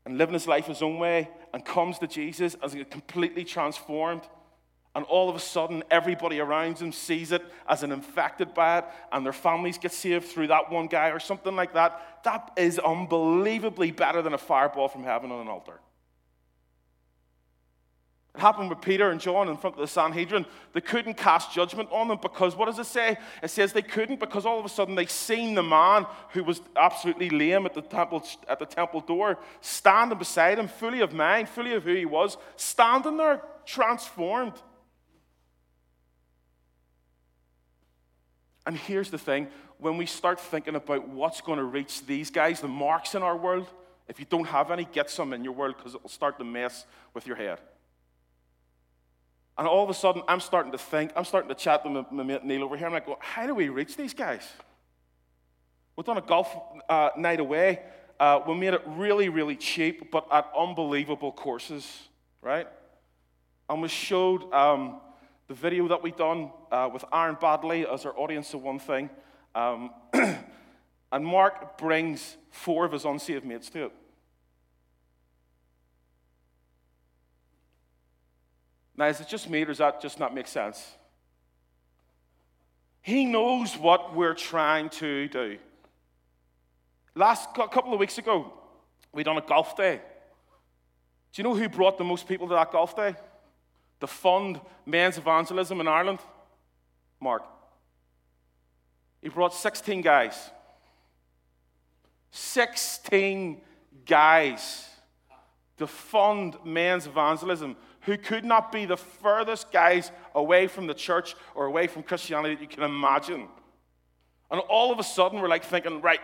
[0.06, 4.22] and living his life his own way and comes to Jesus as completely transformed.
[4.94, 8.86] And all of a sudden, everybody around him sees it as an infected by it,
[9.12, 12.22] and their families get saved through that one guy or something like that.
[12.24, 15.82] That is unbelievably better than a fireball from heaven on an altar.
[18.36, 20.46] It happened with Peter and John in front of the Sanhedrin.
[20.74, 23.18] They couldn't cast judgment on them because what does it say?
[23.42, 26.60] It says they couldn't because all of a sudden they seen the man who was
[26.76, 31.48] absolutely lame at the temple at the temple door standing beside him, fully of mind,
[31.48, 34.54] fully of who he was, standing there, transformed.
[38.66, 42.60] And here's the thing when we start thinking about what's going to reach these guys,
[42.60, 43.68] the marks in our world,
[44.10, 46.86] if you don't have any, get some in your world because it'll start to mess
[47.14, 47.60] with your head.
[49.58, 52.24] And all of a sudden, I'm starting to think, I'm starting to chat my, my
[52.24, 52.88] mate Neil over here.
[52.88, 54.44] I'm like, well, how do we reach these guys?
[55.96, 56.54] We've done a golf
[56.90, 57.80] uh, night away.
[58.20, 62.10] Uh, we made it really, really cheap, but at unbelievable courses,
[62.42, 62.68] right?
[63.70, 65.00] And we showed um,
[65.48, 69.10] the video that we done uh, with Aaron Baddeley as our audience of one thing.
[69.54, 73.92] Um, and Mark brings four of his unsaved mates to it.
[78.98, 80.94] Now, is it just me, or does that just not make sense?
[83.02, 85.58] He knows what we're trying to do.
[87.14, 88.54] Last a couple of weeks ago,
[89.14, 90.02] we done a golf day.
[91.34, 93.16] Do you know who brought the most people to that golf day?
[94.00, 96.20] The fund Men's Evangelism in Ireland.
[97.20, 97.44] Mark.
[99.22, 100.52] He brought 16 guys.
[102.32, 103.62] 16
[104.06, 104.88] guys
[105.78, 107.76] to fund men's evangelism
[108.06, 112.56] who could not be the furthest guys away from the church or away from Christianity
[112.56, 113.48] that you can imagine.
[114.52, 116.20] And all of a sudden, we're like thinking, right,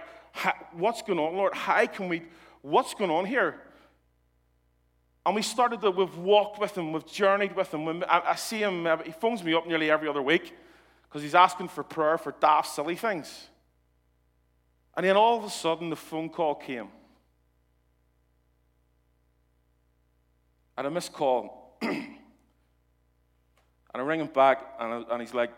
[0.74, 1.54] what's going on, Lord?
[1.56, 2.24] How can we,
[2.62, 3.56] what's going on here?
[5.26, 8.04] And we started to, we've walked with him, we've journeyed with him.
[8.08, 10.54] I, see him, he phones me up nearly every other week
[11.04, 13.48] because he's asking for prayer for daft, silly things.
[14.96, 16.90] And then all of a sudden, the phone call came.
[20.78, 21.61] And a missed call.
[23.94, 25.52] And I ring him back, and, I, and he's like,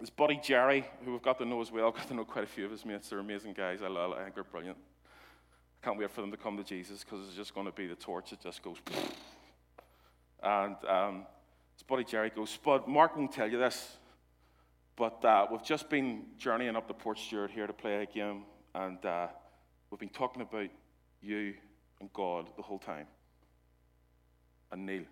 [0.00, 2.44] his buddy Jerry, who we've got to know as well, I've got to know quite
[2.44, 3.08] a few of his mates.
[3.08, 3.80] They're amazing guys.
[3.82, 4.78] I, I think they're brilliant.
[4.78, 7.86] I can't wait for them to come to Jesus because it's just going to be
[7.86, 8.32] the torch.
[8.32, 8.78] It just goes.
[10.42, 11.26] and um,
[11.74, 13.96] his buddy Jerry goes, Spud, Mark won't tell you this,
[14.96, 19.04] but uh, we've just been journeying up the Portstewart here to play a game, and
[19.04, 19.26] uh,
[19.90, 20.68] we've been talking about
[21.20, 21.54] you
[22.00, 23.06] and God the whole time,
[24.70, 25.02] and Neil.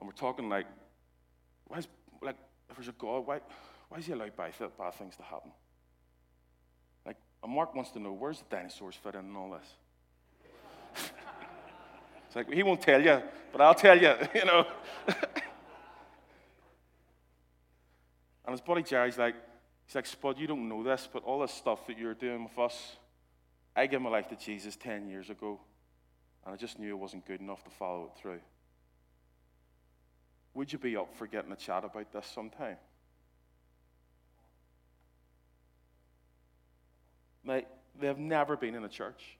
[0.00, 0.66] And we're talking like,
[1.66, 1.88] why is,
[2.22, 2.36] like,
[2.68, 3.40] if there's a God, why,
[3.88, 5.52] why is he allowed bad, bad things to happen?
[7.06, 9.68] Like, and Mark wants to know, where's the dinosaurs fit in and all this?
[12.26, 14.66] it's like, he won't tell you, but I'll tell you, you know.
[18.50, 19.36] And his buddy Jerry's like,
[19.86, 22.58] he's like, Spud, you don't know this, but all this stuff that you're doing with
[22.58, 22.96] us,
[23.76, 25.60] I gave my life to Jesus 10 years ago,
[26.44, 28.40] and I just knew it wasn't good enough to follow it through.
[30.54, 32.76] Would you be up for getting a chat about this sometime?
[37.44, 37.62] Now,
[37.98, 39.38] they've never been in a church.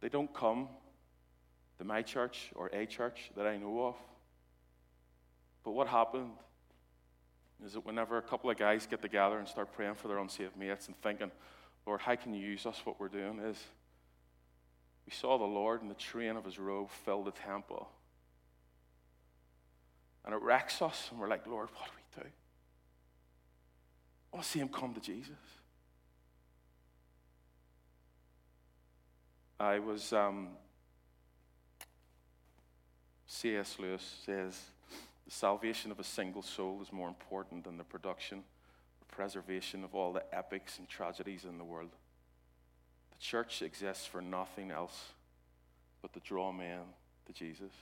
[0.00, 0.68] They don't come
[1.78, 3.96] to my church or a church that I know of.
[5.64, 6.30] But what happened
[7.64, 10.56] is that whenever a couple of guys get together and start praying for their unsaved
[10.56, 11.30] mates and thinking,
[11.86, 12.80] Lord, how can you use us?
[12.84, 13.56] What we're doing is
[15.06, 17.88] we saw the Lord in the train of his robe fill the temple.
[20.24, 22.28] And it wrecks us, and we're like, Lord, what do we do?
[24.32, 25.36] I want to see him come to Jesus.
[29.60, 30.48] I was, um,
[33.26, 33.76] C.S.
[33.78, 34.60] Lewis says,
[35.24, 39.94] the salvation of a single soul is more important than the production or preservation of
[39.94, 41.90] all the epics and tragedies in the world.
[43.10, 45.12] The church exists for nothing else
[46.02, 46.80] but to draw men
[47.26, 47.72] to Jesus.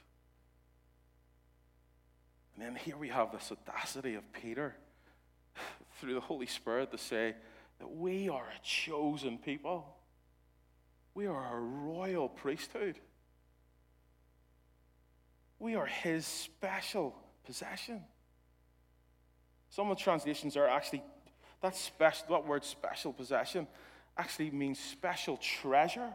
[2.57, 4.75] And then here we have this audacity of Peter
[6.01, 7.35] through the Holy Spirit to say
[7.79, 9.87] that we are a chosen people.
[11.14, 12.99] We are a royal priesthood.
[15.59, 17.14] We are his special
[17.45, 18.03] possession.
[19.69, 21.03] Some of the translations are actually,
[21.61, 23.66] that, special, that word special possession
[24.16, 26.11] actually means special treasure.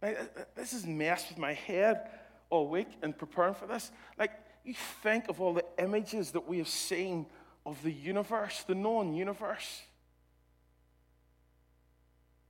[0.00, 2.08] Now, uh, uh, this has messed with my head
[2.50, 3.90] all week in preparing for this.
[4.18, 4.30] Like,
[4.64, 7.26] you think of all the images that we have seen
[7.66, 9.82] of the universe, the known universe.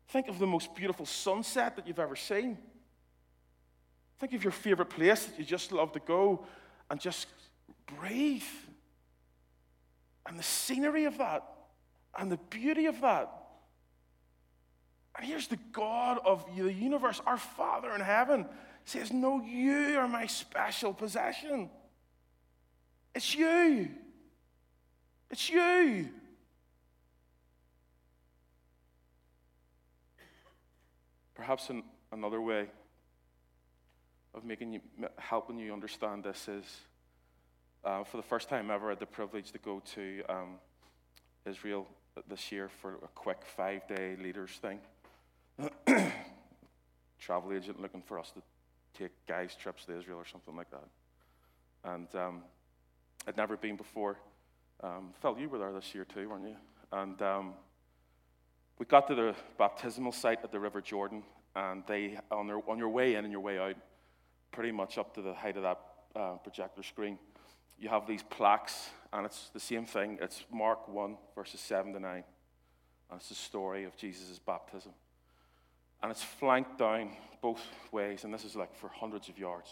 [0.09, 2.59] Think of the most beautiful sunset that you've ever seen.
[4.20, 6.46] Think of your favorite place that you just love to go
[6.90, 7.27] and just
[7.98, 8.42] breathe.
[10.27, 11.42] And the scenery of that,
[12.16, 13.31] and the beauty of that.
[15.16, 18.46] And here's the God of the universe, our Father in heaven,
[18.85, 21.70] says, No, you are my special possession.
[23.14, 23.88] It's you.
[25.31, 26.09] It's you.
[31.35, 32.66] Perhaps in another way
[34.35, 34.81] of making you,
[35.16, 36.65] helping you understand this is
[37.85, 40.54] uh, for the first time ever, I had the privilege to go to um,
[41.44, 41.87] Israel
[42.29, 44.81] this year for a quick five day leaders thing.
[47.19, 48.42] Travel agent looking for us to
[48.98, 50.88] take guys' trips to Israel or something like that.
[51.85, 52.42] And um,
[53.27, 54.18] I'd never been before.
[54.83, 56.56] Um, Phil, you were there this year too, weren't you?
[56.92, 57.54] And um,
[58.79, 61.22] we got to the baptismal site at the River Jordan,
[61.56, 63.77] and they, on, their, on your way in and your way out,
[64.52, 65.81] pretty much up to the height of that
[66.14, 67.18] uh, projector screen,
[67.79, 70.18] you have these plaques, and it's the same thing.
[70.20, 72.25] It's Mark 1, verses 7 to 9.
[73.10, 74.92] And it's the story of Jesus' baptism.
[76.02, 77.10] and it's flanked down
[77.40, 79.70] both ways, and this is like for hundreds of yards,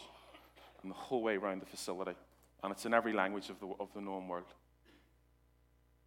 [0.83, 2.15] and the whole way around the facility.
[2.63, 4.53] And it's in every language of the, of the known world.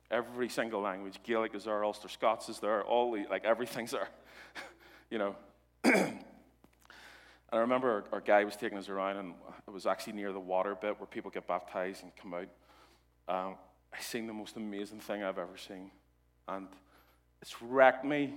[0.10, 1.20] Every single language.
[1.24, 4.08] Gaelic is there, Ulster Scots is there, all the, like everything's there.
[5.10, 5.36] you know.
[5.84, 6.20] and
[7.52, 9.34] I remember our, our, guy was taking us around, and
[9.68, 12.48] it was actually near the water bit where people get baptized and come out.
[13.28, 13.56] Um,
[13.94, 15.92] I seen the most amazing thing I've ever seen.
[16.48, 16.68] And
[17.42, 18.36] it's wrecked me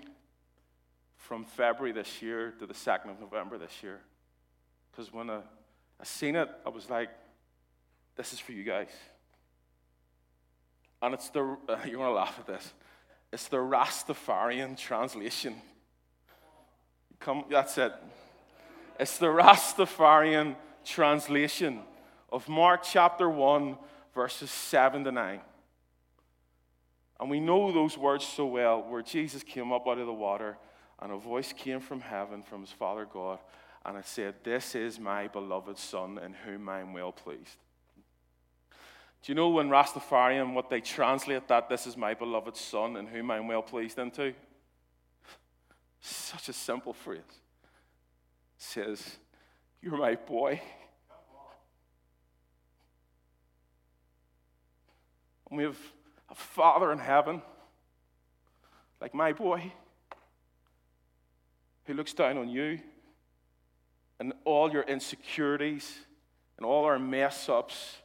[1.16, 4.00] from February this year to the 2nd of November this year.
[4.90, 5.40] Because when I,
[6.00, 7.10] I seen it, I was like,
[8.18, 8.88] this is for you guys.
[11.00, 12.74] And it's the, uh, you're going to laugh at this,
[13.32, 15.54] it's the Rastafarian translation.
[17.20, 17.92] Come, that's it.
[19.00, 21.80] It's the Rastafarian translation
[22.30, 23.76] of Mark chapter 1,
[24.14, 25.40] verses 7 to 9.
[27.20, 30.56] And we know those words so well, where Jesus came up out of the water
[31.00, 33.38] and a voice came from heaven from his Father God,
[33.84, 37.56] and it said, This is my beloved Son in whom I am well pleased.
[39.22, 43.06] Do you know when Rastafarian, what they translate that, this is my beloved Son in
[43.06, 44.32] whom I am well pleased into?
[46.00, 47.20] Such a simple phrase.
[48.56, 49.18] Says,
[49.82, 50.60] You're my boy.
[55.50, 55.78] And we have
[56.30, 57.42] a Father in heaven,
[59.00, 59.72] like my boy,
[61.84, 62.78] who looks down on you
[64.20, 65.98] and all your insecurities
[66.56, 67.96] and all our mess ups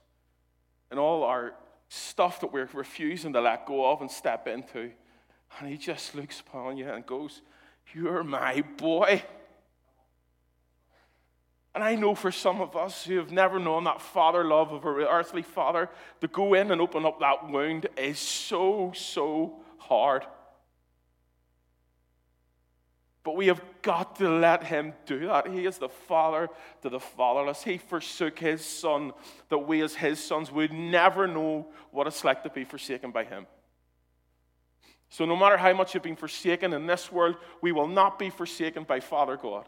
[0.93, 1.55] and all our
[1.89, 4.91] stuff that we're refusing to let go of and step into.
[5.57, 7.41] And he just looks upon you and goes,
[7.95, 9.23] You're my boy.
[11.73, 14.85] And I know for some of us who have never known that father love of
[14.85, 15.89] our earthly father,
[16.21, 20.27] to go in and open up that wound is so, so hard.
[23.23, 25.47] But we have got to let him do that.
[25.47, 26.49] He is the father
[26.81, 27.63] to the fatherless.
[27.63, 29.13] He forsook his son
[29.49, 33.23] that we, as his sons, would never know what it's like to be forsaken by
[33.23, 33.47] him.
[35.09, 38.29] So, no matter how much you've been forsaken in this world, we will not be
[38.29, 39.67] forsaken by Father God.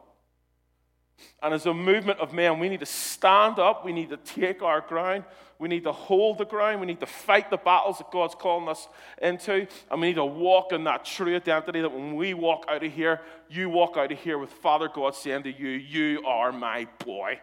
[1.42, 3.86] And as a movement of men, we need to stand up.
[3.86, 5.24] We need to take our ground.
[5.58, 6.82] We need to hold the ground.
[6.82, 8.88] We need to fight the battles that God's calling us
[9.22, 9.68] into.
[9.90, 12.92] And we need to walk in that true identity that when we walk out of
[12.92, 16.88] here, you walk out of here with Father God saying to you, You are my
[17.06, 17.40] boy.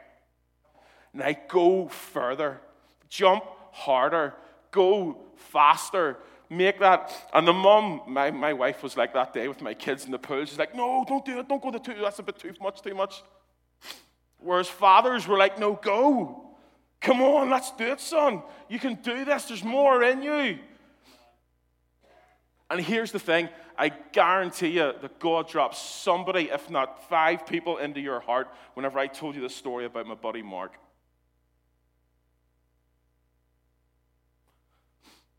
[1.15, 2.61] Now go further,
[3.09, 4.35] jump harder,
[4.71, 6.19] go faster.
[6.51, 7.11] Make that.
[7.33, 10.19] And the mom, my, my wife was like that day with my kids in the
[10.19, 10.45] pool.
[10.45, 11.49] She's like, No, don't do it.
[11.49, 11.95] Don't go to two.
[12.01, 13.23] That's a bit too much, too much.
[14.43, 16.42] Whereas fathers were like, no, go.
[17.03, 18.43] Come on, let's do it, son.
[18.69, 19.47] You can do this.
[19.47, 20.59] There's more in you.
[22.71, 27.79] And here's the thing I guarantee you that God drops somebody, if not five people,
[27.79, 30.79] into your heart whenever I told you the story about my buddy Mark.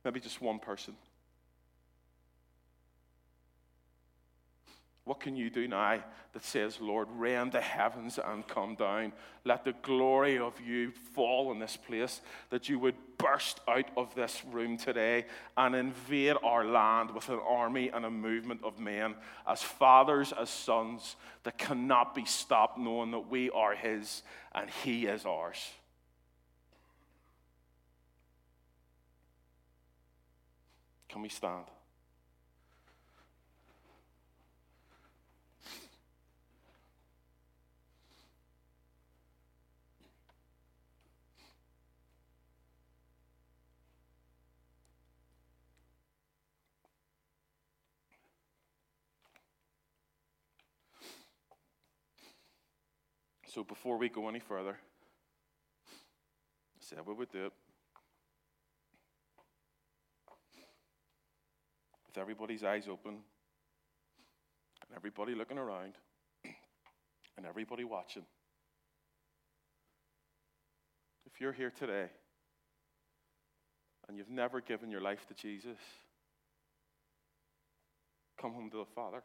[0.03, 0.95] Maybe just one person.
[5.05, 6.01] What can you do now
[6.31, 9.11] that says, Lord, rend the heavens and come down?
[9.43, 14.15] Let the glory of you fall in this place, that you would burst out of
[14.15, 15.25] this room today
[15.57, 20.49] and invade our land with an army and a movement of men, as fathers, as
[20.49, 24.23] sons, that cannot be stopped, knowing that we are His
[24.55, 25.69] and He is ours.
[31.09, 31.65] Can we stand?
[53.53, 54.75] So before we go any further,
[55.85, 57.53] I said we would do it
[62.07, 65.93] with everybody's eyes open and everybody looking around
[66.43, 68.23] and everybody watching.
[71.27, 72.07] If you're here today
[74.07, 75.77] and you've never given your life to Jesus,
[78.41, 79.21] come home to the Father.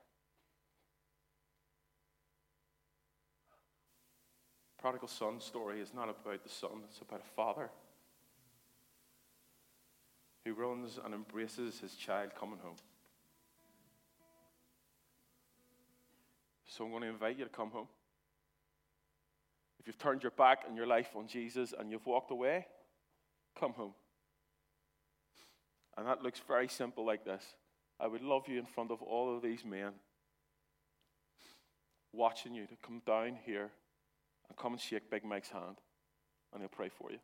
[4.78, 7.70] Prodigal son story is not about the son, it's about a father
[10.44, 12.76] who runs and embraces his child coming home.
[16.66, 17.88] So I'm going to invite you to come home.
[19.80, 22.66] If you've turned your back and your life on Jesus and you've walked away,
[23.58, 23.94] come home.
[25.96, 27.42] And that looks very simple like this
[27.98, 29.92] I would love you in front of all of these men
[32.12, 33.70] watching you to come down here
[34.48, 35.76] and come and shake Big Mike's hand,
[36.52, 37.18] and he'll pray for you.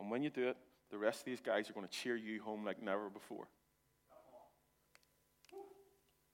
[0.00, 0.56] And when you do it,
[0.90, 3.46] the rest of these guys are going to cheer you home like never before.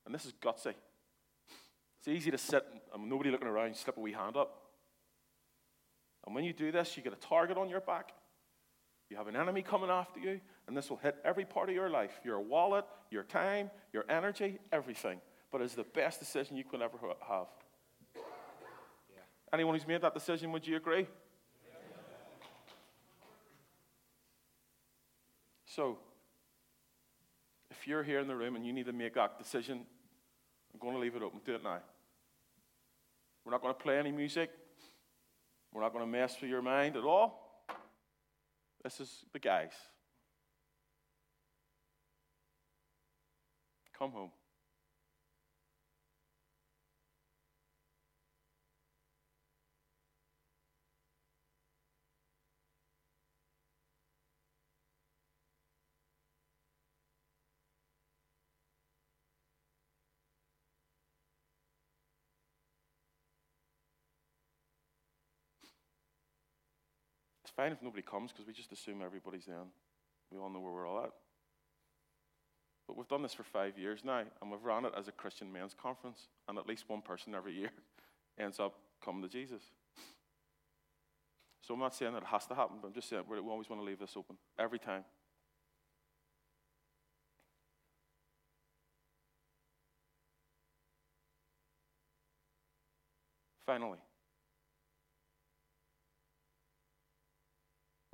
[0.04, 0.74] And this is gutsy.
[1.98, 2.64] It's easy to sit
[2.94, 4.62] and nobody looking around, slip a wee hand up.
[6.24, 8.12] And when you do this, you get a target on your back.
[9.10, 11.88] You have an enemy coming after you, and this will hit every part of your
[11.88, 15.20] life your wallet, your time, your energy, everything.
[15.52, 17.46] But it's the best decision you could ever have.
[19.52, 21.06] Anyone who's made that decision, would you agree?
[25.66, 25.98] So,
[27.70, 29.84] if you're here in the room and you need to make that decision,
[30.72, 31.40] I'm going to leave it open.
[31.44, 31.80] Do it now.
[33.44, 34.50] We're not going to play any music.
[35.72, 37.62] We're not going to mess with your mind at all.
[38.82, 39.72] This is the guys.
[43.98, 44.30] Come home.
[67.56, 69.54] Fine if nobody comes because we just assume everybody's in.
[70.30, 71.10] We all know where we're all at.
[72.86, 75.52] But we've done this for five years now, and we've run it as a Christian
[75.52, 77.70] men's conference, and at least one person every year
[78.38, 79.62] ends up coming to Jesus.
[81.62, 83.68] So I'm not saying that it has to happen, but I'm just saying we always
[83.68, 85.04] want to leave this open every time.
[93.66, 93.98] Finally,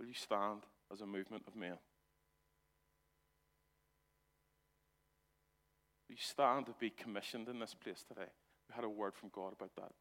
[0.02, 1.78] Will you stand as a movement of men?
[6.08, 8.26] Will you stand to be commissioned in this place today?
[8.68, 9.92] We had a word from God about that.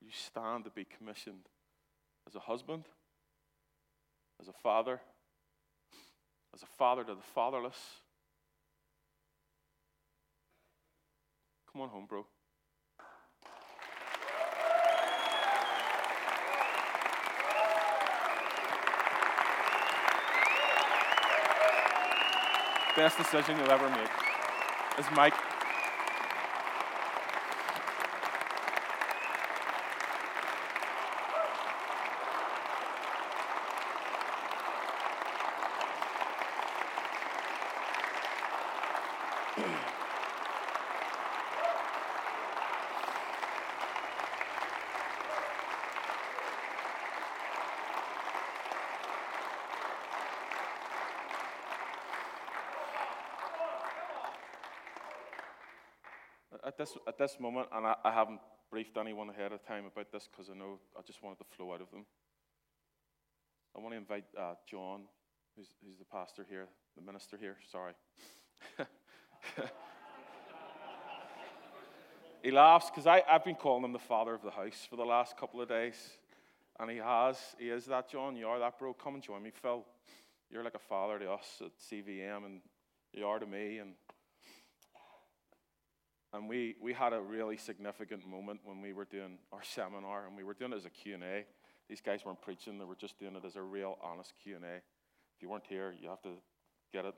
[0.00, 1.48] Will you stand to be commissioned
[2.28, 2.84] as a husband,
[4.38, 5.00] as a father,
[6.54, 7.78] as a father to the fatherless?
[11.72, 12.26] Come on home, bro.
[22.96, 24.10] Best decision you'll ever make.
[24.98, 25.34] Is Mike.
[56.69, 60.10] at this, at this moment, and I, I haven't briefed anyone ahead of time about
[60.10, 62.06] this because I know I just wanted to flow out of them.
[63.76, 65.02] I want to invite uh, John,
[65.56, 67.92] who's, who's the pastor here, the minister here, sorry.
[72.42, 75.36] he laughs because I've been calling him the father of the house for the last
[75.36, 75.96] couple of days.
[76.78, 77.36] And he has.
[77.58, 78.36] He is that, John.
[78.36, 78.94] You are that, bro.
[78.94, 79.84] Come and join me, Phil.
[80.50, 82.62] You're like a father to us at CVM, and
[83.12, 83.76] you are to me.
[83.78, 83.92] And
[86.32, 90.36] and we, we had a really significant moment when we were doing our seminar, and
[90.36, 91.44] we were doing it as a Q&A.
[91.88, 94.76] These guys weren't preaching, they were just doing it as a real honest Q&A.
[94.76, 96.34] If you weren't here, you have to
[96.92, 97.14] get it.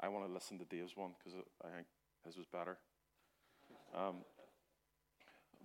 [0.00, 1.86] I want to listen to Dave's one because I think
[2.24, 2.76] his was better.
[3.94, 4.16] Um,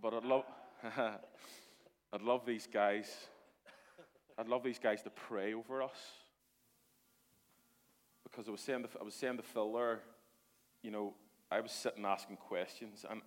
[0.02, 0.44] but I'd love,
[2.14, 3.10] I'd love these guys.
[4.38, 5.98] I'd love these guys to pray over us
[8.24, 10.00] because I was saying to, I was saying to Phil there,
[10.82, 11.14] you know,
[11.52, 13.22] I was sitting asking questions, and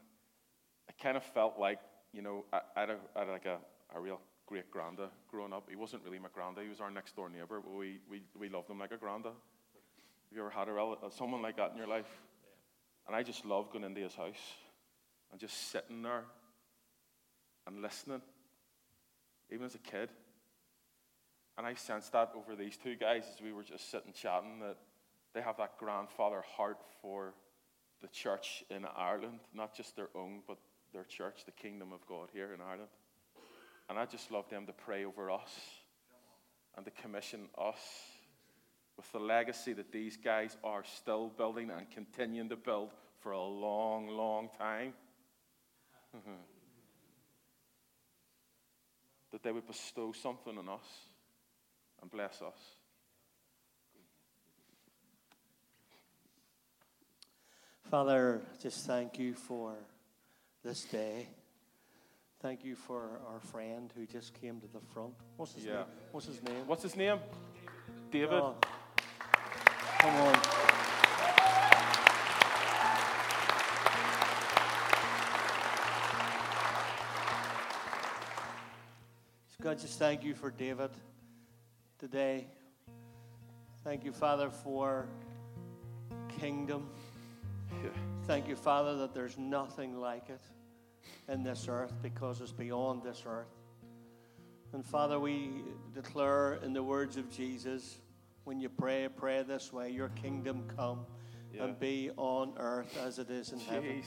[0.89, 1.79] I kind of felt like,
[2.12, 3.59] you know, I, I, had, a, I had like a,
[3.95, 5.66] a real great granda growing up.
[5.68, 8.49] He wasn't really my granda, he was our next door neighbor, but we, we, we
[8.49, 9.25] loved him like a granda.
[9.25, 12.09] Have you ever had a relative, uh, someone like that in your life?
[13.07, 14.55] And I just loved going into his house
[15.31, 16.25] and just sitting there
[17.66, 18.22] and listening,
[19.53, 20.09] even as a kid.
[21.59, 24.79] And I sensed that over these two guys as we were just sitting chatting that
[25.35, 27.35] they have that grandfather heart for
[28.05, 30.59] the church in Ireland, not just their own, but
[30.92, 32.90] their church, the kingdom of God here in Ireland.
[33.88, 35.50] And I just love them to pray over us
[36.76, 37.80] and to commission us
[38.98, 42.90] with the legacy that these guys are still building and continuing to build
[43.20, 44.92] for a long, long time.
[46.14, 46.42] Mm-hmm.
[49.32, 50.86] that they would bestow something on us
[52.00, 52.74] and bless us.
[57.95, 59.76] Father, just thank you for
[60.64, 61.28] this day.
[62.42, 65.14] Thank you for our friend who just came to the front.
[65.36, 65.74] What's his Yeah.
[65.76, 65.86] name?
[66.11, 66.66] What's his name?
[66.66, 67.20] What's his name?
[68.11, 68.32] David.
[68.32, 68.57] Oh.
[70.01, 70.34] Come on.
[79.61, 80.90] God, just thank you for David
[82.01, 82.49] today.
[83.84, 85.07] Thank you, Father, for
[86.40, 86.90] kingdom.
[88.27, 90.41] Thank you, Father, that there's nothing like it
[91.29, 93.53] in this earth because it's beyond this earth.
[94.72, 95.62] And Father, we
[95.93, 97.99] declare in the words of Jesus,
[98.45, 101.05] when you pray, pray this way Your kingdom come
[101.53, 101.64] Yeah.
[101.64, 104.03] and be on earth as it is in heaven.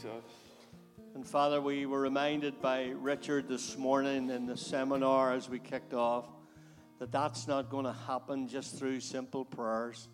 [1.13, 5.93] And Father, we were reminded by Richard this morning in the seminar as we kicked
[5.93, 6.26] off
[6.99, 10.09] that that's not going to happen just through simple prayers.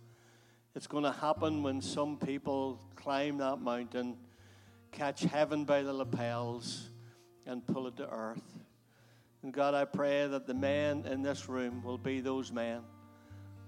[0.75, 4.17] It's going to happen when some people climb that mountain,
[4.91, 6.89] catch heaven by the lapels,
[7.45, 8.41] and pull it to earth.
[9.43, 12.81] And God, I pray that the men in this room will be those men,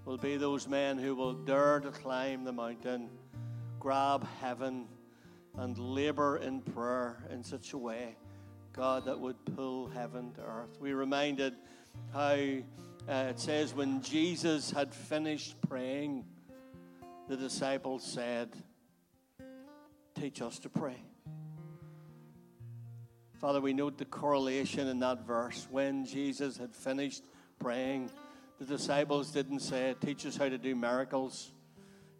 [0.03, 3.09] will be those men who will dare to climb the mountain,
[3.79, 4.87] grab heaven,
[5.57, 8.15] and labor in prayer in such a way,
[8.73, 10.77] God, that would pull heaven to earth.
[10.79, 11.53] We reminded
[12.11, 16.25] how uh, it says when Jesus had finished praying,
[17.27, 18.49] the disciples said,
[20.19, 20.95] Teach us to pray.
[23.39, 25.67] Father, we note the correlation in that verse.
[25.69, 27.23] When Jesus had finished
[27.59, 28.09] praying,
[28.59, 31.51] the disciples didn't say, Teach us how to do miracles,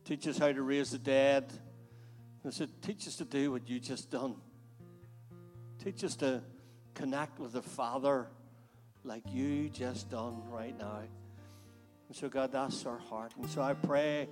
[0.03, 1.51] teach us how to raise the dead.
[2.43, 4.36] They said, Teach us to do what you just done.
[5.84, 6.41] Teach us to
[6.93, 8.28] connect with the Father
[9.03, 10.99] like you just done right now.
[12.08, 13.34] And so, God, that's our heart.
[13.38, 14.28] And so I pray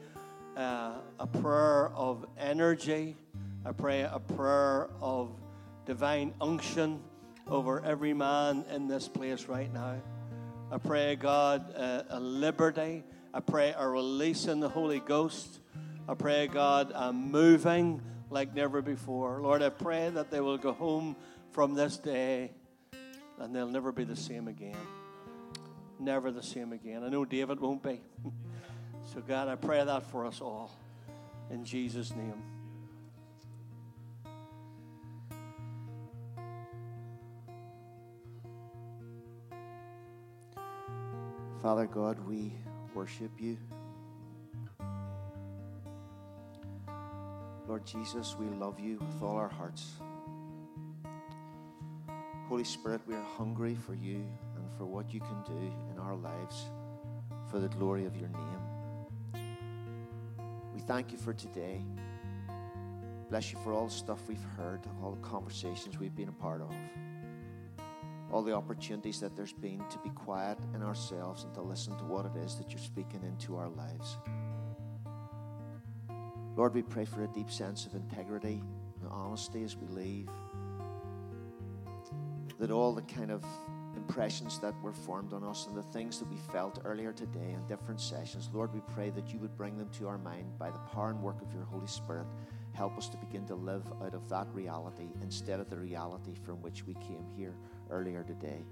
[0.56, 3.16] uh, a prayer of energy.
[3.66, 5.32] I pray a prayer of
[5.86, 7.02] divine unction
[7.48, 10.02] over every man in this place right now.
[10.72, 13.04] I pray, God, uh, a liberty.
[13.34, 15.60] I pray a release in the Holy Ghost.
[16.08, 19.42] I pray, God, a moving like never before.
[19.42, 21.16] Lord, I pray that they will go home
[21.52, 22.52] from this day
[23.40, 24.78] and they'll never be the same again.
[26.00, 27.04] Never the same again.
[27.04, 28.02] I know David won't be.
[29.14, 30.72] so, God, I pray that for us all.
[31.52, 32.42] In Jesus' name.
[41.62, 42.54] Father God, we
[42.96, 43.58] worship you.
[47.68, 49.94] Lord Jesus, we love you with all our hearts.
[52.48, 56.16] Holy Spirit, we are hungry for you and for what you can do in our
[56.16, 56.66] lives
[57.50, 58.63] for the glory of your name.
[60.74, 61.84] We thank you for today.
[63.30, 66.62] Bless you for all the stuff we've heard, all the conversations we've been a part
[66.62, 66.72] of
[68.34, 72.04] all the opportunities that there's been to be quiet in ourselves and to listen to
[72.04, 74.18] what it is that you're speaking into our lives.
[76.56, 78.64] Lord, we pray for a deep sense of integrity
[79.02, 80.30] and honesty as we leave.
[82.60, 83.46] That all the kind of
[84.14, 87.66] impressions that were formed on us and the things that we felt earlier today in
[87.68, 90.78] different sessions, Lord, we pray that you would bring them to our mind by the
[90.78, 92.28] power and work of your Holy Spirit.
[92.74, 96.62] Help us to begin to live out of that reality instead of the reality from
[96.62, 97.56] which we came here
[97.90, 98.64] earlier today.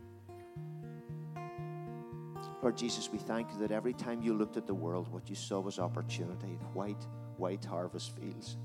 [2.62, 5.36] Lord Jesus, we thank you that every time you looked at the world, what you
[5.36, 7.04] saw was opportunity, white,
[7.38, 8.58] white harvest fields.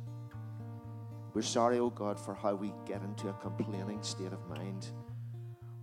[1.33, 4.89] We're sorry, oh God, for how we get into a complaining state of mind.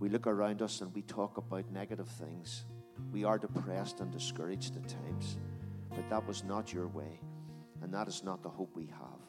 [0.04, 2.64] We look around us and we talk about negative things.
[3.10, 5.38] We are depressed and discouraged at times,
[5.88, 7.20] but that was not your way,
[7.80, 9.22] and that is not the hope we have.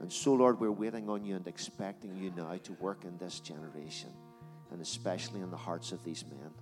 [0.00, 3.40] And so, Lord, we're waiting on you and expecting you now to work in this
[3.40, 4.08] generation,
[4.72, 6.52] and especially in the hearts of these men.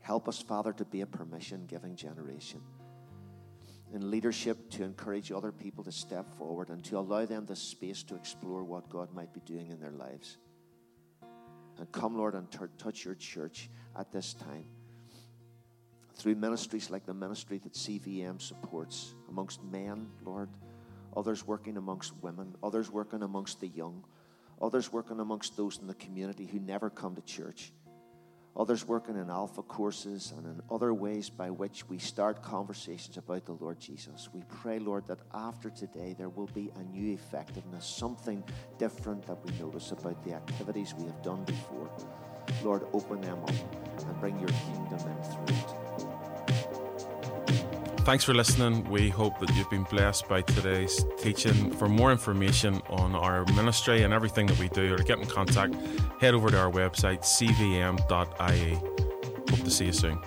[0.00, 2.60] Help us, Father, to be a permission giving generation.
[3.94, 8.02] In leadership, to encourage other people to step forward and to allow them the space
[8.02, 10.36] to explore what God might be doing in their lives.
[11.78, 13.68] And come, Lord, and t- touch your church
[13.98, 14.66] at this time.
[16.16, 20.48] Through ministries like the ministry that CVM supports amongst men, Lord,
[21.16, 24.04] others working amongst women, others working amongst the young,
[24.62, 27.72] others working amongst those in the community who never come to church,
[28.56, 33.44] others working in alpha courses and in other ways by which we start conversations about
[33.44, 34.28] the Lord Jesus.
[34.32, 38.44] We pray, Lord, that after today there will be a new effectiveness, something
[38.78, 41.90] different that we notice about the activities we have done before.
[42.62, 45.73] Lord, open them up and bring your kingdom in through it.
[48.04, 48.84] Thanks for listening.
[48.90, 51.70] We hope that you've been blessed by today's teaching.
[51.70, 55.26] For more information on our ministry and everything that we do, or to get in
[55.26, 55.74] contact,
[56.20, 58.74] head over to our website, cvm.ie.
[58.74, 60.18] Hope to see you soon.